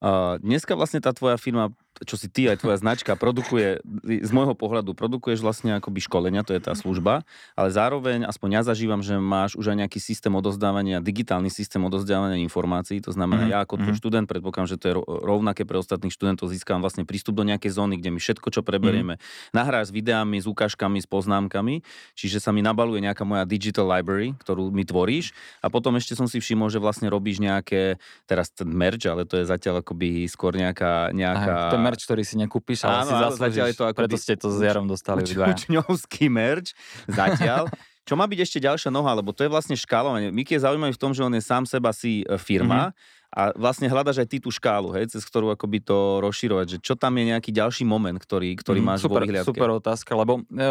Uh, 0.00 0.40
dneska 0.40 0.78
vlastne 0.78 1.02
tá 1.02 1.10
tvoja 1.12 1.36
firma, 1.36 1.74
čo 2.00 2.16
si 2.16 2.32
ty 2.32 2.48
aj 2.48 2.64
tvoja 2.64 2.80
značka 2.80 3.12
produkuje, 3.18 3.82
z 4.06 4.30
môjho 4.32 4.56
pohľadu 4.56 4.96
produkuješ 4.96 5.44
vlastne 5.44 5.76
akoby 5.76 6.00
školenia, 6.00 6.46
to 6.46 6.56
je 6.56 6.62
tá 6.62 6.72
služba, 6.72 7.28
ale 7.58 7.68
zároveň, 7.68 8.24
aspoň 8.24 8.48
ja 8.56 8.62
zažívam, 8.64 9.04
že 9.04 9.20
máš 9.20 9.52
už 9.58 9.74
aj 9.74 9.84
nejaký 9.84 10.00
systém 10.00 10.32
odozdávania, 10.32 11.04
digitálny 11.04 11.52
systém 11.52 11.82
odozdávania 11.84 12.40
informácií, 12.40 13.02
to 13.04 13.12
znamená, 13.12 13.44
Mhm, 13.46 13.50
ja 13.52 13.58
ako 13.64 13.74
tvoj 13.80 13.94
mhm. 13.96 14.00
študent, 14.00 14.26
predpokladám, 14.30 14.70
že 14.70 14.78
to 14.80 14.86
je 14.88 14.94
ro- 14.96 15.08
rovnaké 15.08 15.62
pre 15.68 15.76
ostatných 15.76 16.12
študentov, 16.12 16.48
získam 16.48 16.80
vlastne 16.80 17.04
prístup 17.04 17.36
do 17.36 17.44
nejakej 17.44 17.72
zóny, 17.74 18.00
kde 18.00 18.10
mi 18.16 18.20
všetko, 18.20 18.48
čo 18.48 18.60
preberieme, 18.64 19.16
nahráš 19.52 19.90
s 19.90 19.96
videami, 19.96 20.40
s 20.40 20.46
ukážkami, 20.48 21.00
s 21.00 21.08
poznámkami, 21.08 21.84
čiže 22.16 22.40
sa 22.40 22.52
mi 22.52 22.64
nabaluje 22.64 23.04
nejaká 23.04 23.24
moja 23.28 23.44
digital 23.44 23.88
library, 23.88 24.32
ktorú 24.40 24.72
mi 24.72 24.84
tvoríš 24.84 25.32
a 25.60 25.68
potom 25.68 25.96
ešte 25.96 26.16
som 26.16 26.28
si 26.28 26.40
všimol, 26.40 26.72
že 26.72 26.80
vlastne 26.80 27.08
robíš 27.12 27.40
nejaké, 27.40 28.00
teraz 28.24 28.52
ten 28.52 28.68
merch, 28.68 29.04
ale 29.08 29.24
to 29.28 29.40
je 29.40 29.44
zatiaľ 29.44 29.84
akoby 29.84 30.28
skôr 30.28 30.56
nejaká... 30.56 31.12
nejaká 31.12 31.79
Ten 31.80 31.86
merch, 31.88 32.04
ktorý 32.04 32.22
si 32.22 32.36
nekúpiš, 32.36 32.84
ale 32.84 33.00
Áno, 33.00 33.08
si 33.08 33.14
zaslúžiš. 33.16 33.40
zatiaľ 33.40 33.66
je 33.72 33.76
to 33.80 33.84
ako 33.88 33.98
Preto 34.04 34.16
ste 34.20 34.34
to 34.36 34.48
s 34.52 34.58
Jarom 34.60 34.84
dostali 34.84 35.24
učňovský 35.24 36.28
merch 36.28 36.76
zatiaľ. 37.08 37.64
Čo 38.08 38.18
má 38.18 38.26
byť 38.26 38.38
ešte 38.42 38.58
ďalšia 38.58 38.90
noha, 38.90 39.14
lebo 39.14 39.30
to 39.30 39.46
je 39.46 39.50
vlastne 39.52 39.76
škálovanie. 39.78 40.34
Miky 40.34 40.58
je 40.58 40.64
zaujímavý 40.66 40.92
v 40.92 41.00
tom, 41.00 41.14
že 41.14 41.22
on 41.22 41.30
je 41.30 41.40
sám 41.44 41.62
seba 41.62 41.94
si 41.94 42.26
e, 42.26 42.34
firma 42.42 42.90
a 43.30 43.54
vlastne 43.54 43.86
hľadaš 43.86 44.26
aj 44.26 44.28
ty 44.28 44.36
tú 44.42 44.50
škálu, 44.50 44.90
hej, 44.98 45.06
cez 45.14 45.22
ktorú 45.22 45.54
akoby 45.54 45.78
to 45.78 46.18
rozširovať, 46.18 46.66
že 46.66 46.78
čo 46.82 46.98
tam 46.98 47.14
je 47.14 47.30
nejaký 47.30 47.54
ďalší 47.54 47.86
moment, 47.86 48.18
ktorý, 48.18 48.58
ktorý 48.58 48.82
Mhm, 48.82 48.88
máš 48.88 49.00
super, 49.06 49.22
vo 49.22 49.30
vyhliadke. 49.30 49.46
Super 49.54 49.70
otázka, 49.78 50.10
lebo 50.18 50.42
e, 50.42 50.68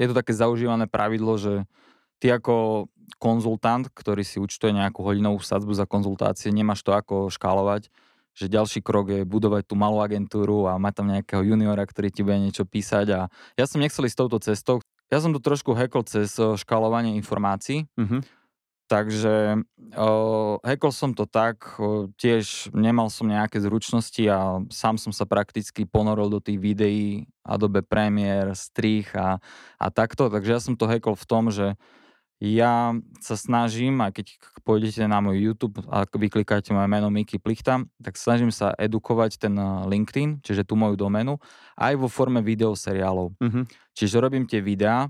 je 0.00 0.06
to 0.08 0.14
také 0.16 0.32
zaužívané 0.32 0.88
pravidlo, 0.88 1.36
že 1.36 1.68
ty 2.16 2.32
ako 2.32 2.88
konzultant, 3.20 3.92
ktorý 3.92 4.24
si 4.24 4.40
účtuje 4.40 4.72
nejakú 4.72 5.04
hodinovú 5.04 5.44
sadzbu 5.44 5.76
za 5.76 5.84
konzultácie, 5.84 6.48
nemáš 6.48 6.80
to 6.80 6.96
ako 6.96 7.28
škálovať, 7.28 7.92
že 8.36 8.52
ďalší 8.52 8.84
krok 8.84 9.08
je 9.08 9.24
budovať 9.24 9.64
tú 9.64 9.74
malú 9.80 10.04
agentúru 10.04 10.68
a 10.68 10.76
mať 10.76 10.92
tam 10.92 11.06
nejakého 11.08 11.42
juniora, 11.42 11.88
ktorý 11.88 12.12
ti 12.12 12.20
bude 12.20 12.36
niečo 12.36 12.68
písať 12.68 13.06
a 13.16 13.20
ja 13.56 13.64
som 13.64 13.80
nechcel 13.80 14.04
ísť 14.04 14.18
touto 14.20 14.38
cestou. 14.44 14.84
Ja 15.08 15.24
som 15.24 15.32
to 15.32 15.40
trošku 15.40 15.72
hekol 15.72 16.04
cez 16.04 16.36
e, 16.36 16.54
škálovanie 16.60 17.16
informácií, 17.16 17.88
Mhm. 17.96 18.44
Takže 18.86 19.66
uh, 19.98 20.62
hackol 20.62 20.94
som 20.94 21.10
to 21.10 21.26
tak, 21.26 21.74
uh, 21.82 22.06
tiež 22.22 22.70
nemal 22.70 23.10
som 23.10 23.26
nejaké 23.26 23.58
zručnosti 23.58 24.22
a 24.30 24.62
sám 24.70 24.94
som 24.94 25.10
sa 25.10 25.26
prakticky 25.26 25.82
ponoril 25.90 26.30
do 26.30 26.38
tých 26.38 26.62
videí 26.62 27.26
Adobe 27.42 27.82
Premiere, 27.82 28.54
strich 28.54 29.10
a, 29.18 29.42
a 29.82 29.86
takto. 29.90 30.30
Takže 30.30 30.50
ja 30.54 30.60
som 30.62 30.78
to 30.78 30.86
hackol 30.86 31.18
v 31.18 31.26
tom, 31.26 31.50
že 31.50 31.74
ja 32.36 32.92
sa 33.24 33.32
snažím, 33.32 34.04
a 34.04 34.12
keď 34.12 34.36
pôjdete 34.60 35.00
na 35.08 35.24
môj 35.24 35.40
YouTube 35.40 35.80
a 35.88 36.04
vyklikáte 36.04 36.68
moje 36.76 36.84
meno 36.84 37.08
Miky 37.08 37.40
Plichta, 37.40 37.80
tak 37.96 38.20
snažím 38.20 38.52
sa 38.52 38.76
edukovať 38.76 39.40
ten 39.40 39.56
uh, 39.56 39.88
LinkedIn, 39.88 40.44
čiže 40.44 40.68
tú 40.68 40.76
moju 40.76 41.00
doménu, 41.00 41.40
aj 41.80 41.96
vo 41.96 42.12
forme 42.12 42.44
videoseriálov. 42.44 43.40
Mhm. 43.40 43.60
Čiže 43.96 44.20
robím 44.20 44.44
tie 44.44 44.60
videá 44.60 45.08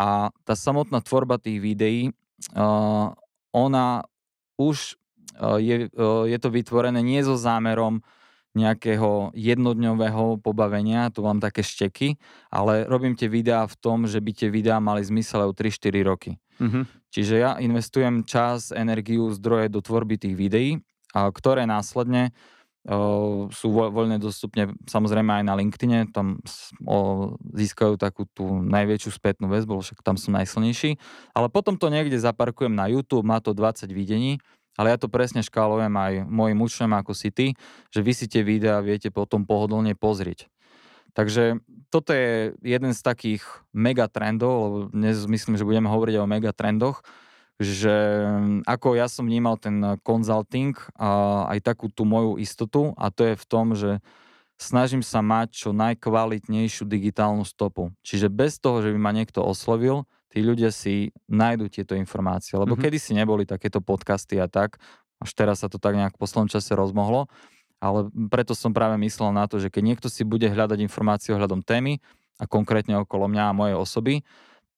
a 0.00 0.32
tá 0.48 0.54
samotná 0.56 1.04
tvorba 1.04 1.36
tých 1.36 1.60
videí, 1.60 2.08
uh, 2.56 3.12
ona 3.52 4.08
už 4.56 4.96
uh, 5.36 5.60
je, 5.60 5.92
uh, 5.92 6.24
je 6.24 6.38
to 6.40 6.48
vytvorené 6.48 7.04
nie 7.04 7.20
so 7.20 7.36
zámerom 7.36 8.00
nejakého 8.52 9.32
jednodňového 9.32 10.40
pobavenia, 10.44 11.08
tu 11.08 11.24
mám 11.24 11.40
také 11.40 11.64
šteky, 11.64 12.20
ale 12.52 12.84
robím 12.84 13.16
tie 13.16 13.28
videá 13.28 13.64
v 13.64 13.76
tom, 13.80 14.04
že 14.04 14.20
by 14.20 14.30
tie 14.32 14.48
videá 14.52 14.76
mali 14.76 15.00
zmysel 15.00 15.48
aj 15.48 15.48
o 15.48 15.56
3-4 15.56 16.04
roky. 16.04 16.30
Mhm. 16.60 16.82
Čiže 17.12 17.34
ja 17.36 17.60
investujem 17.60 18.24
čas, 18.24 18.72
energiu, 18.72 19.28
zdroje 19.32 19.68
do 19.68 19.84
tvorby 19.84 20.16
tých 20.16 20.34
videí, 20.36 20.80
a 21.12 21.28
ktoré 21.28 21.68
následne 21.68 22.32
sú 23.54 23.68
vo- 23.70 23.94
voľne 23.94 24.18
dostupne 24.18 24.74
samozrejme 24.90 25.30
aj 25.38 25.44
na 25.46 25.54
LinkedIne, 25.54 26.10
tam 26.10 26.42
získajú 27.54 27.94
takú 27.94 28.26
tú 28.34 28.58
najväčšiu 28.58 29.10
spätnú 29.14 29.46
väzbu, 29.46 29.78
však 29.78 30.02
tam 30.02 30.18
som 30.18 30.34
najsilnejší. 30.34 30.98
Ale 31.30 31.46
potom 31.46 31.78
to 31.78 31.86
niekde 31.94 32.18
zaparkujem 32.18 32.74
na 32.74 32.90
YouTube, 32.90 33.22
má 33.22 33.38
to 33.38 33.54
20 33.54 33.86
videní, 33.94 34.42
ale 34.74 34.90
ja 34.90 34.96
to 34.98 35.06
presne 35.06 35.46
škálujem 35.46 35.94
aj 35.94 36.12
mojim 36.26 36.58
učňom 36.58 36.90
ako 36.98 37.12
si 37.14 37.30
ty, 37.30 37.46
že 37.94 38.02
vy 38.02 38.12
si 38.18 38.26
tie 38.26 38.42
videá 38.42 38.82
viete 38.82 39.14
potom 39.14 39.46
pohodlne 39.46 39.94
pozrieť. 39.94 40.50
Takže 41.12 41.60
toto 41.92 42.16
je 42.16 42.56
jeden 42.64 42.92
z 42.96 43.00
takých 43.04 43.44
megatrendov, 43.76 44.52
lebo 44.64 44.76
dnes 44.96 45.28
myslím, 45.28 45.60
že 45.60 45.68
budeme 45.68 45.92
hovoriť 45.92 46.16
o 46.16 46.30
megatrendoch, 46.30 47.04
že 47.60 47.92
ako 48.64 48.96
ja 48.96 49.06
som 49.12 49.28
vnímal 49.28 49.60
ten 49.60 50.00
consulting 50.00 50.72
a 50.96 51.44
aj 51.52 51.58
takú 51.62 51.92
tú 51.92 52.08
moju 52.08 52.40
istotu 52.40 52.96
a 52.96 53.12
to 53.12 53.28
je 53.28 53.34
v 53.36 53.46
tom, 53.46 53.76
že 53.76 54.00
snažím 54.56 55.04
sa 55.04 55.20
mať 55.20 55.52
čo 55.52 55.68
najkvalitnejšiu 55.76 56.88
digitálnu 56.88 57.44
stopu. 57.44 57.92
Čiže 58.00 58.32
bez 58.32 58.56
toho, 58.56 58.80
že 58.80 58.90
by 58.94 58.98
ma 58.98 59.12
niekto 59.12 59.44
oslovil, 59.44 60.08
tí 60.32 60.40
ľudia 60.40 60.72
si 60.72 61.12
nájdú 61.28 61.68
tieto 61.68 61.92
informácie. 61.92 62.56
Lebo 62.56 62.72
Mhm. 62.72 62.80
mm-hmm. 62.80 62.84
kedysi 62.88 63.12
neboli 63.12 63.44
takéto 63.44 63.84
podcasty 63.84 64.40
a 64.40 64.48
tak, 64.48 64.80
až 65.20 65.30
teraz 65.36 65.60
sa 65.60 65.68
to 65.68 65.76
tak 65.76 65.94
nejak 65.94 66.16
v 66.16 66.20
poslednom 66.24 66.50
čase 66.50 66.72
rozmohlo, 66.74 67.28
ale 67.82 68.06
preto 68.30 68.54
som 68.54 68.70
práve 68.70 68.94
myslel 69.02 69.34
na 69.34 69.50
to, 69.50 69.58
že 69.58 69.66
keď 69.66 69.82
niekto 69.82 70.06
si 70.06 70.22
bude 70.22 70.46
hľadať 70.46 70.78
informácie 70.78 71.34
ohľadom 71.34 71.66
témy 71.66 71.98
a 72.38 72.46
konkrétne 72.46 73.02
okolo 73.02 73.26
mňa 73.26 73.50
a 73.50 73.56
mojej 73.58 73.74
osoby, 73.74 74.14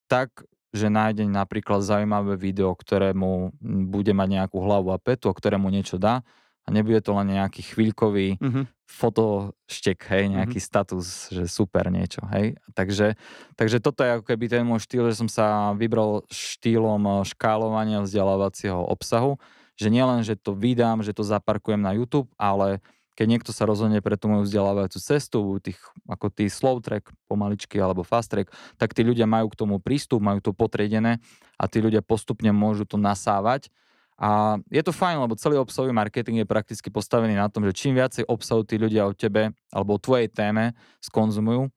tak 0.09 0.49
že 0.75 0.91
nájde 0.91 1.29
napríklad 1.31 1.85
zaujímavé 1.87 2.35
video, 2.35 2.75
ktoré 2.75 3.15
mu 3.15 3.55
mm, 3.63 3.93
bude 3.95 4.11
mať 4.11 4.29
nejakú 4.41 4.59
hlavu 4.59 4.91
a 4.91 4.99
petu, 4.99 5.31
a 5.31 5.37
ktoré 5.37 5.61
mu 5.61 5.71
niečo 5.71 6.01
dá 6.01 6.27
a 6.65 6.69
nebude 6.73 6.99
to 7.05 7.13
len 7.13 7.37
nejaký 7.37 7.77
chvíľkový 7.77 8.41
Mhm. 8.41 8.63
fotoštek, 8.85 10.01
hej, 10.13 10.25
nejaký 10.33 10.61
mm-hmm. 10.61 10.71
status, 10.73 11.29
že 11.33 11.45
super 11.49 11.89
niečo, 11.89 12.25
hej. 12.33 12.57
Takže, 12.73 13.17
takže 13.57 13.81
toto 13.81 14.05
je 14.05 14.21
ako 14.21 14.25
keby 14.29 14.45
ten 14.49 14.65
môj 14.65 14.85
štýl, 14.85 15.09
že 15.13 15.19
som 15.19 15.29
sa 15.29 15.73
vybral 15.77 16.25
štýlom 16.29 17.25
škálovania 17.25 18.05
vzdelávacieho 18.05 18.81
obsahu, 18.81 19.41
že 19.75 19.89
nielen, 19.91 20.23
že 20.23 20.39
to 20.39 20.55
vydám, 20.55 21.03
že 21.03 21.15
to 21.15 21.27
zaparkujem 21.27 21.83
na 21.83 21.95
YouTube, 21.95 22.31
ale 22.39 22.79
keď 23.15 23.27
niekto 23.31 23.51
sa 23.55 23.63
rozhodne 23.63 24.03
pre 24.03 24.19
tú 24.19 24.27
moju 24.27 24.43
vzdelávajúcu 24.47 24.99
cestu, 24.99 25.39
tých, 25.63 25.79
ako 26.11 26.35
tý 26.35 26.51
slow 26.51 26.83
track 26.83 27.15
pomaličky 27.31 27.79
alebo 27.79 28.03
fast 28.03 28.35
track, 28.35 28.51
tak 28.75 28.91
tí 28.91 29.07
ľudia 29.07 29.25
majú 29.25 29.55
k 29.55 29.59
tomu 29.59 29.79
prístup, 29.79 30.19
majú 30.19 30.43
to 30.43 30.51
potriedené 30.51 31.23
a 31.55 31.65
tí 31.71 31.79
ľudia 31.79 32.03
postupne 32.03 32.51
môžu 32.51 32.83
to 32.83 32.99
nasávať. 32.99 33.71
A 34.15 34.63
je 34.71 34.83
to 34.83 34.95
fajn, 34.95 35.27
lebo 35.27 35.35
celý 35.39 35.59
obsahový 35.59 35.91
marketing 35.91 36.43
je 36.43 36.47
prakticky 36.47 36.87
postavený 36.91 37.35
na 37.35 37.51
tom, 37.51 37.67
že 37.67 37.75
čím 37.75 37.99
viacej 37.99 38.27
obsahu 38.31 38.63
tí 38.63 38.79
ľudia 38.79 39.07
o 39.07 39.15
tebe 39.15 39.55
alebo 39.75 39.99
o 39.99 40.03
tvojej 40.03 40.31
téme 40.31 40.75
skonzumujú, 41.03 41.71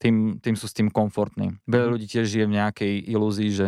tým, 0.00 0.40
tým 0.40 0.56
sú 0.56 0.68
s 0.68 0.76
tým 0.76 0.92
komfortní. 0.92 1.56
Veľa 1.64 1.96
ľudí 1.96 2.08
tiež 2.08 2.28
žije 2.28 2.48
v 2.48 2.56
nejakej 2.56 2.92
ilúzii, 3.12 3.50
že 3.52 3.66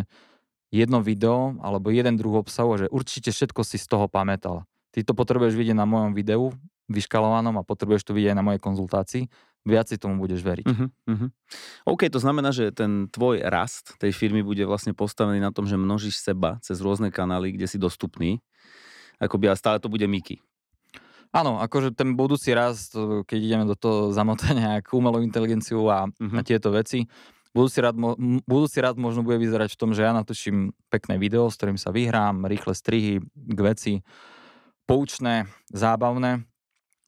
jedno 0.68 1.00
video 1.00 1.56
alebo 1.64 1.88
jeden 1.88 2.16
druh 2.16 2.44
obsahu, 2.44 2.76
že 2.76 2.86
určite 2.92 3.32
všetko 3.32 3.60
si 3.64 3.80
z 3.80 3.86
toho 3.88 4.06
pamätal. 4.06 4.68
Ty 4.92 5.04
to 5.04 5.12
potrebuješ 5.12 5.56
vidieť 5.56 5.76
na 5.76 5.88
mojom 5.88 6.12
videu, 6.16 6.52
vyškalovanom 6.88 7.60
a 7.60 7.66
potrebuješ 7.66 8.08
to 8.08 8.16
vidieť 8.16 8.32
aj 8.32 8.38
na 8.40 8.44
mojej 8.44 8.60
konzultácii, 8.60 9.22
viac 9.68 9.92
si 9.92 10.00
tomu 10.00 10.16
budeš 10.16 10.40
veriť. 10.40 10.64
Uh-huh, 10.64 10.88
uh-huh. 10.88 11.28
OK, 11.84 12.08
to 12.08 12.16
znamená, 12.16 12.48
že 12.56 12.72
ten 12.72 13.04
tvoj 13.12 13.44
rast 13.44 14.00
tej 14.00 14.16
firmy 14.16 14.40
bude 14.40 14.64
vlastne 14.64 14.96
postavený 14.96 15.44
na 15.44 15.52
tom, 15.52 15.68
že 15.68 15.76
množíš 15.76 16.24
seba 16.24 16.56
cez 16.64 16.80
rôzne 16.80 17.12
kanály, 17.12 17.52
kde 17.52 17.68
si 17.68 17.76
dostupný. 17.76 18.40
Akoby, 19.20 19.52
a 19.52 19.58
stále 19.58 19.76
to 19.82 19.92
bude 19.92 20.08
Miky. 20.08 20.40
Áno, 21.28 21.60
akože 21.60 21.92
ten 21.92 22.16
budúci 22.16 22.56
rast, 22.56 22.96
keď 23.28 23.36
ideme 23.36 23.64
do 23.68 23.76
toho 23.76 24.08
zamotania 24.16 24.80
k 24.84 24.88
umelú 24.96 25.20
inteligenciu 25.20 25.84
a, 25.92 26.08
Mhm. 26.08 26.36
a 26.38 26.40
tieto 26.40 26.72
veci, 26.72 27.04
budúci 27.58 27.82
rád, 27.82 27.98
mo- 27.98 28.14
budúci 28.46 28.78
rád 28.78 28.94
možno 28.94 29.26
bude 29.26 29.42
vyzerať 29.42 29.74
v 29.74 29.80
tom, 29.82 29.90
že 29.90 30.06
ja 30.06 30.14
natočím 30.14 30.70
pekné 30.94 31.18
video, 31.18 31.50
s 31.50 31.58
ktorým 31.58 31.74
sa 31.74 31.90
vyhrám, 31.90 32.46
rýchle 32.46 32.70
strihy 32.70 33.18
k 33.34 33.58
veci, 33.58 33.92
poučné, 34.86 35.50
zábavné. 35.74 36.46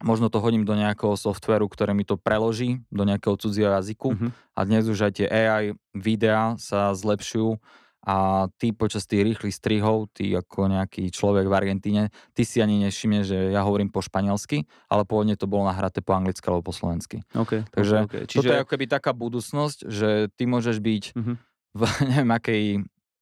Možno 0.03 0.33
to 0.33 0.43
hodím 0.43 0.67
do 0.67 0.75
nejakého 0.75 1.15
softveru, 1.15 1.69
ktoré 1.71 1.95
mi 1.95 2.03
to 2.03 2.19
preloží 2.19 2.83
do 2.91 3.07
nejakého 3.07 3.39
cudzieho 3.39 3.71
jazyku. 3.79 4.19
Mhm. 4.19 4.29
A 4.59 4.61
dnes 4.67 4.91
už 4.91 5.07
aj 5.07 5.13
tie 5.23 5.27
AI 5.31 5.79
videá 5.95 6.59
sa 6.59 6.91
zlepšujú 6.91 7.63
a 8.11 8.15
ty 8.59 8.75
počas 8.75 9.07
tých 9.07 9.23
rýchlych 9.23 9.55
strihov, 9.55 10.11
ty 10.11 10.35
ako 10.35 10.67
nejaký 10.67 11.15
človek 11.15 11.47
v 11.47 11.55
Argentíne, 11.55 12.03
ty 12.35 12.43
si 12.43 12.59
ani 12.59 12.83
nevšimne, 12.83 13.23
že 13.23 13.55
ja 13.55 13.63
hovorím 13.63 13.95
po 13.95 14.03
španielsky, 14.03 14.67
ale 14.91 15.07
pôvodne 15.07 15.39
to 15.39 15.47
bolo 15.47 15.71
nahraté 15.71 16.03
po 16.03 16.19
anglicky 16.19 16.43
alebo 16.51 16.67
po 16.67 16.75
slovensky. 16.75 17.23
Okay, 17.31 17.63
Takže 17.71 17.97
okay, 18.03 18.07
okay. 18.11 18.23
Čiže... 18.27 18.39
toto 18.43 18.55
je 18.59 18.63
ako 18.67 18.73
keby 18.75 18.87
taká 18.91 19.15
budúcnosť, 19.15 19.79
že 19.87 20.27
ty 20.35 20.51
môžeš 20.51 20.83
byť 20.83 21.05
Mhm. 21.15 21.33
v 21.79 21.81
neviem 22.11 22.31
akej 22.35 22.65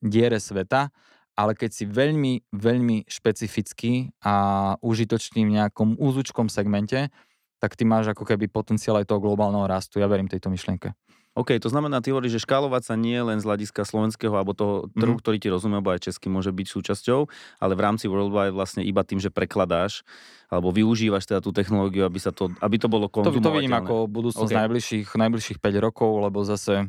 diere 0.01 0.41
sveta, 0.41 0.89
ale 1.37 1.53
keď 1.53 1.71
si 1.71 1.85
veľmi, 1.85 2.51
veľmi 2.51 3.05
špecifický 3.07 4.11
a 4.25 4.35
užitočný 4.81 5.45
v 5.45 5.55
nejakom 5.61 6.01
úzučkom 6.01 6.49
segmente, 6.49 7.13
tak 7.59 7.75
ty 7.75 7.83
máš 7.83 8.15
ako 8.15 8.25
keby 8.25 8.47
potenciál 8.47 9.03
aj 9.03 9.11
toho 9.11 9.23
globálneho 9.23 9.67
rastu. 9.67 9.99
Ja 9.99 10.07
verím 10.07 10.31
tejto 10.31 10.51
myšlienke. 10.51 10.95
OK, 11.39 11.55
to 11.57 11.71
znamená, 11.71 12.03
ty 12.03 12.11
hovoríš, 12.11 12.37
že 12.37 12.45
škálovať 12.45 12.83
sa 12.83 12.95
nie 12.99 13.15
len 13.15 13.39
z 13.39 13.47
hľadiska 13.47 13.87
slovenského 13.87 14.35
alebo 14.35 14.53
toho 14.53 14.91
trhu, 14.91 15.15
Mhm. 15.15 15.23
ktorý 15.23 15.37
ti 15.39 15.49
rozumie, 15.49 15.79
alebo 15.79 15.95
aj 15.95 16.11
český 16.11 16.27
môže 16.27 16.51
byť 16.51 16.67
súčasťou, 16.67 17.21
ale 17.63 17.73
v 17.73 17.81
rámci 17.81 18.11
Worldwide 18.11 18.51
vlastne 18.51 18.83
iba 18.83 19.07
tým, 19.07 19.23
že 19.23 19.31
prekladáš 19.31 20.03
alebo 20.51 20.75
využívaš 20.75 21.25
teda 21.25 21.39
tú 21.39 21.53
technológiu, 21.53 22.03
aby, 22.03 22.19
sa 22.19 22.35
to, 22.35 22.51
aby 22.59 22.77
to 22.77 22.89
bolo 22.89 23.07
To, 23.07 23.23
konzumovateľné. 23.23 23.45
to 23.45 23.55
vidím 23.55 23.75
ako 23.77 23.95
budúcnosť 24.09 24.51
OK. 24.51 24.59
najbližších, 24.59 25.07
najbližších 25.15 25.59
5 25.61 25.79
rokov, 25.79 26.11
lebo 26.19 26.43
zase 26.43 26.89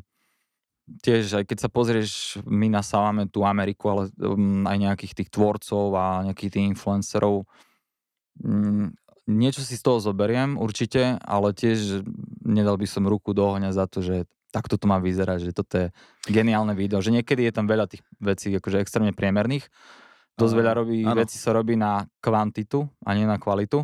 tiež, 1.06 1.38
aj 1.38 1.46
keď 1.46 1.58
sa 1.60 1.70
pozrieš, 1.70 2.42
my 2.50 2.66
nasávame 2.66 3.30
tú 3.30 3.46
Ameriku, 3.46 3.94
ale 3.94 4.04
um, 4.18 4.66
aj 4.66 4.78
nejakých 4.80 5.14
tých 5.14 5.30
tvorcov 5.30 5.94
a 5.94 6.26
nejakých 6.26 6.52
tých 6.58 6.66
influencerov. 6.74 7.46
Mm, 8.40 8.96
niečo 9.28 9.62
si 9.62 9.78
z 9.78 9.84
toho 9.84 10.00
zoberiem 10.00 10.58
určite, 10.58 11.20
ale 11.22 11.54
tiež 11.54 12.02
nedal 12.42 12.80
by 12.80 12.88
som 12.88 13.06
ruku 13.06 13.36
do 13.36 13.46
ohňa 13.46 13.70
za 13.70 13.86
to, 13.86 14.02
že 14.02 14.26
takto 14.50 14.78
to 14.78 14.86
má 14.90 14.98
vyzerať, 14.98 15.50
že 15.50 15.52
toto 15.54 15.74
je 15.78 15.88
geniálne 16.30 16.74
video, 16.74 17.02
že 17.02 17.14
niekedy 17.14 17.46
je 17.50 17.54
tam 17.54 17.66
veľa 17.70 17.90
tých 17.90 18.02
vecí 18.18 18.50
akože 18.54 18.82
extrémne 18.82 19.14
priemerných. 19.14 19.70
Dosť 20.40 20.56
veľa 20.56 20.74
robí, 20.74 21.04
áno. 21.04 21.20
veci 21.20 21.36
sa 21.36 21.52
robí 21.52 21.76
na 21.76 22.08
kvantitu 22.24 22.88
a 23.04 23.12
nie 23.12 23.28
na 23.28 23.36
kvalitu. 23.36 23.84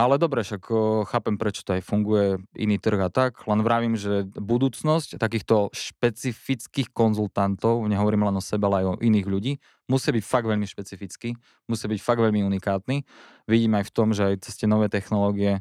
Ale 0.00 0.16
dobre, 0.16 0.42
však 0.42 0.66
chápem, 1.06 1.36
prečo 1.36 1.62
to 1.62 1.76
aj 1.76 1.82
funguje, 1.84 2.40
iný 2.56 2.80
trh 2.80 3.06
a 3.06 3.10
tak. 3.12 3.44
Len 3.44 3.60
vravím, 3.60 3.94
že 3.94 4.24
budúcnosť 4.34 5.20
takýchto 5.20 5.70
špecifických 5.70 6.90
konzultantov, 6.90 7.84
nehovorím 7.86 8.26
len 8.26 8.34
o 8.34 8.42
sebe, 8.42 8.66
ale 8.66 8.82
aj 8.82 8.86
o 8.88 8.94
iných 8.98 9.26
ľudí, 9.28 9.52
musí 9.86 10.08
byť 10.10 10.24
fakt 10.24 10.48
veľmi 10.48 10.64
špecifický, 10.64 11.36
musí 11.68 11.86
byť 11.86 12.00
fakt 12.02 12.24
veľmi 12.24 12.40
unikátny. 12.40 13.04
Vidím 13.46 13.78
aj 13.78 13.84
v 13.84 13.94
tom, 13.94 14.16
že 14.16 14.32
aj 14.32 14.48
cez 14.48 14.58
tie 14.58 14.66
nové 14.66 14.88
technológie 14.88 15.60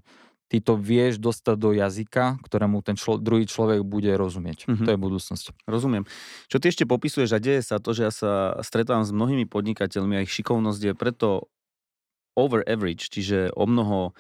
ty 0.52 0.60
to 0.60 0.76
vieš 0.76 1.16
dostať 1.24 1.56
do 1.56 1.72
jazyka, 1.72 2.44
ktorému 2.44 2.84
ten 2.84 3.00
člo- 3.00 3.16
druhý 3.24 3.48
človek 3.48 3.88
bude 3.88 4.12
rozumieť. 4.20 4.68
Mhm. 4.68 4.84
To 4.84 4.90
je 4.92 5.00
budúcnosť. 5.00 5.46
Rozumiem. 5.64 6.04
Čo 6.52 6.60
ty 6.60 6.68
ešte 6.68 6.84
popisuješ 6.84 7.32
a 7.32 7.40
deje 7.40 7.64
sa 7.64 7.80
to, 7.80 7.96
že 7.96 8.02
ja 8.04 8.12
sa 8.12 8.60
stretávam 8.60 9.08
s 9.08 9.16
mnohými 9.16 9.48
podnikateľmi 9.48 10.20
a 10.20 10.24
ich 10.28 10.36
šikovnosť 10.36 10.92
je 10.92 10.94
preto 10.94 11.48
over 12.36 12.68
average, 12.68 13.08
čiže 13.08 13.56
o 13.56 13.64
mnoho 13.64 14.12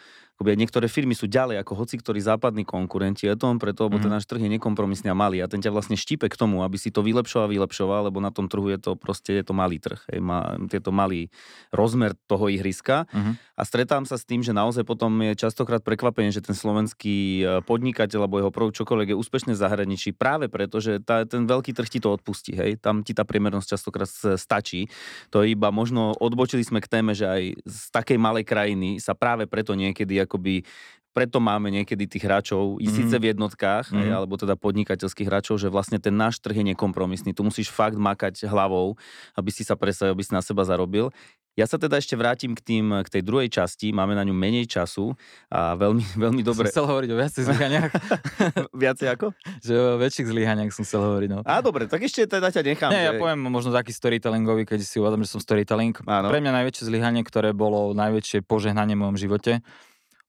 akoby 0.42 0.58
niektoré 0.58 0.90
firmy 0.90 1.14
sú 1.14 1.30
ďalej 1.30 1.62
ako 1.62 1.86
hoci 1.86 2.02
ktorí 2.02 2.18
západní 2.18 2.66
konkurenti. 2.66 3.30
Je 3.30 3.38
to 3.38 3.46
len 3.46 3.62
preto, 3.62 3.86
lebo 3.86 4.02
ten 4.02 4.10
Mhm. 4.10 4.18
náš 4.18 4.26
trh 4.26 4.42
je 4.42 4.50
nekompromisný 4.58 5.14
a 5.14 5.16
malý 5.16 5.38
a 5.38 5.46
ten 5.46 5.62
ťa 5.62 5.70
vlastne 5.70 5.94
štípe 5.94 6.26
k 6.26 6.34
tomu, 6.34 6.66
aby 6.66 6.82
si 6.82 6.90
to 6.90 7.06
vylepšoval, 7.06 7.46
vylepšoval, 7.46 8.10
lebo 8.10 8.18
na 8.18 8.34
tom 8.34 8.50
trhu 8.50 8.66
je 8.74 8.82
to 8.82 8.98
proste 8.98 9.38
je 9.38 9.46
to 9.46 9.54
malý 9.54 9.78
trh. 9.78 10.02
Hej, 10.10 10.18
má, 10.18 10.58
je 10.66 10.82
to 10.82 10.90
malý 10.90 11.30
rozmer 11.70 12.18
toho 12.26 12.50
ihriska 12.50 13.06
Mhm. 13.14 13.38
a 13.54 13.62
stretám 13.62 14.10
sa 14.10 14.18
s 14.18 14.26
tým, 14.26 14.42
že 14.42 14.50
naozaj 14.50 14.82
potom 14.82 15.14
je 15.22 15.38
častokrát 15.38 15.86
prekvapenie, 15.86 16.34
že 16.34 16.42
ten 16.42 16.58
slovenský 16.58 17.46
e, 17.46 17.62
podnikateľ 17.62 18.26
alebo 18.26 18.42
jeho 18.42 18.50
produkt 18.50 18.82
čokoľvek 18.82 19.14
je 19.14 19.20
úspešný 19.22 19.54
v 19.54 19.62
zahraničí 19.62 20.10
práve 20.18 20.50
preto, 20.50 20.82
že 20.82 20.98
tá, 21.06 21.22
ten 21.30 21.46
veľký 21.46 21.78
trh 21.78 21.86
ti 21.86 22.00
to 22.02 22.10
odpustí. 22.10 22.58
Hej? 22.58 22.82
Tam 22.82 23.06
ti 23.06 23.14
tá 23.14 23.22
priemernosť 23.22 23.78
častokrát 23.78 24.10
stačí. 24.42 24.90
To 25.30 25.46
je 25.46 25.54
iba 25.54 25.70
možno 25.70 26.18
odbočili 26.18 26.66
sme 26.66 26.82
k 26.82 26.90
téme, 26.90 27.14
že 27.14 27.30
aj 27.30 27.44
z 27.62 27.78
takej 27.94 28.18
malej 28.18 28.50
krajiny 28.50 28.98
sa 28.98 29.14
práve 29.14 29.46
preto 29.46 29.78
niekedy 29.78 30.18
akoby 30.32 30.64
preto 31.12 31.44
máme 31.44 31.68
niekedy 31.68 32.08
tých 32.08 32.24
hráčov, 32.24 32.80
i 32.80 32.88
síce 32.88 33.12
v 33.20 33.36
jednotkách, 33.36 33.92
Mhm. 33.92 34.16
alebo 34.16 34.40
teda 34.40 34.56
podnikateľských 34.56 35.28
hráčov, 35.28 35.60
že 35.60 35.68
vlastne 35.68 36.00
ten 36.00 36.16
náš 36.16 36.40
trh 36.40 36.56
je 36.56 36.72
nekompromisný. 36.72 37.36
Tu 37.36 37.44
musíš 37.44 37.68
fakt 37.68 38.00
makať 38.00 38.48
hlavou, 38.48 38.96
aby 39.36 39.52
si 39.52 39.68
sa 39.68 39.76
presadil, 39.76 40.16
aby 40.16 40.24
si 40.24 40.32
na 40.32 40.40
seba 40.40 40.64
zarobil. 40.64 41.12
Ja 41.60 41.68
sa 41.68 41.76
teda 41.76 42.00
ešte 42.00 42.16
vrátim 42.16 42.56
k, 42.56 42.64
tým, 42.64 43.04
k 43.04 43.12
tej 43.12 43.28
druhej 43.28 43.52
časti, 43.52 43.92
máme 43.92 44.16
na 44.16 44.24
ňu 44.24 44.32
menej 44.32 44.72
času 44.72 45.12
a 45.52 45.76
veľmi, 45.76 46.00
veľmi 46.24 46.48
dobre. 46.48 46.72
Som 46.72 46.80
chcel 46.80 46.88
hovoriť 46.88 47.10
o 47.12 47.18
viacej 47.20 47.42
zlyhaniach, 47.44 47.92
Viacej 48.72 49.08
ako? 49.12 49.28
že 49.60 49.74
o 49.76 50.00
väčších 50.00 50.28
zlyhaniach 50.28 50.72
som 50.72 50.88
chcel 50.88 51.04
hovoriť. 51.04 51.28
No. 51.30 51.44
Á, 51.44 51.60
dobre, 51.60 51.86
tak 51.86 52.02
ešte 52.02 52.24
teda 52.24 52.48
ťa 52.50 52.64
nechám. 52.64 52.88
Nie, 52.88 53.12
ja 53.12 53.14
že- 53.14 53.20
poviem 53.20 53.44
možno 53.44 53.70
taký 53.70 53.92
storytellingový, 53.92 54.64
keď 54.64 54.80
si 54.80 54.96
uvedom, 54.96 55.20
že 55.20 55.30
som 55.30 55.44
storytelling. 55.44 55.92
Áno. 56.08 56.32
Pre 56.32 56.40
mňa 56.40 56.56
najväčšie 56.56 56.88
zlyhanie, 56.88 57.22
ktoré 57.22 57.52
bolo 57.52 57.92
najväčšie 57.92 58.42
požehnanie 58.42 58.96
v 58.96 59.04
mojom 59.04 59.20
živote, 59.20 59.60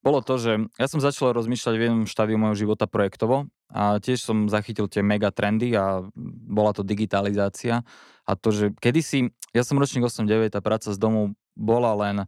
bolo 0.02 0.18
to, 0.18 0.34
že 0.36 0.52
ja 0.76 0.86
som 0.90 0.98
začal 0.98 1.30
rozmýšľať 1.30 1.74
v 1.78 1.84
jednom 1.86 2.10
štádiu 2.10 2.34
môjho 2.34 2.66
života 2.66 2.90
projektovo 2.90 3.46
a 3.70 4.02
tiež 4.02 4.18
som 4.18 4.50
zachytil 4.50 4.90
tie 4.90 5.00
mega 5.00 5.30
trendy 5.30 5.72
a 5.78 6.02
bola 6.46 6.74
to 6.74 6.82
digitalizácia 6.82 7.86
a 8.26 8.32
to, 8.34 8.50
že 8.50 8.64
kedysi, 8.82 9.30
ja 9.54 9.62
som 9.62 9.78
ročník 9.78 10.02
8-9, 10.02 10.52
tá 10.52 10.60
práca 10.60 10.90
z 10.90 10.98
domu 10.98 11.38
bola 11.54 11.94
len 11.94 12.26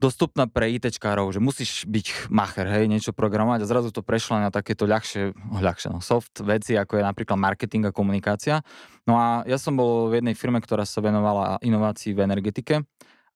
dostupná 0.00 0.48
pre 0.48 0.72
ITčkárov, 0.80 1.28
že 1.28 1.44
musíš 1.44 1.84
byť 1.84 2.32
macher, 2.32 2.64
hej, 2.64 2.88
niečo 2.88 3.12
programovať 3.12 3.60
a 3.62 3.68
zrazu 3.68 3.92
to 3.92 4.00
prešlo 4.00 4.40
na 4.40 4.48
takéto 4.48 4.88
ľahšie, 4.88 5.36
oh, 5.36 5.60
ľahšie, 5.60 5.92
no, 5.92 6.00
soft 6.00 6.40
veci, 6.40 6.72
ako 6.72 6.96
je 6.96 7.04
napríklad 7.04 7.36
marketing 7.36 7.92
a 7.92 7.92
komunikácia. 7.92 8.64
No 9.04 9.20
a 9.20 9.44
ja 9.44 9.60
som 9.60 9.76
bol 9.76 10.08
v 10.08 10.24
jednej 10.24 10.32
firme, 10.32 10.64
ktorá 10.64 10.88
sa 10.88 11.04
venovala 11.04 11.60
inovácii 11.60 12.16
v 12.16 12.24
energetike 12.24 12.74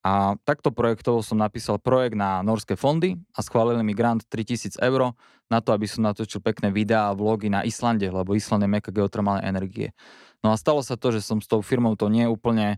a 0.05 0.37
takto 0.45 0.69
projektovo 0.69 1.25
som 1.25 1.41
napísal 1.41 1.81
projekt 1.81 2.13
na 2.13 2.45
norské 2.45 2.77
fondy 2.77 3.17
a 3.33 3.41
schválili 3.41 3.81
mi 3.81 3.97
grant 3.97 4.21
3000 4.29 4.77
eur 4.85 5.17
na 5.49 5.59
to, 5.65 5.73
aby 5.73 5.89
som 5.89 6.05
natočil 6.05 6.45
pekné 6.45 6.69
videá 6.69 7.09
a 7.09 7.17
vlogy 7.17 7.49
na 7.49 7.65
Islande, 7.65 8.13
lebo 8.13 8.37
Island 8.37 8.61
je 8.61 8.69
meka 8.69 8.93
geotermálnej 8.93 9.49
energie. 9.49 9.97
No 10.45 10.53
a 10.53 10.61
stalo 10.61 10.85
sa 10.85 11.01
to, 11.01 11.09
že 11.09 11.25
som 11.25 11.41
s 11.41 11.49
tou 11.49 11.65
firmou 11.65 11.97
to 11.97 12.13
nie 12.13 12.29
úplne 12.29 12.77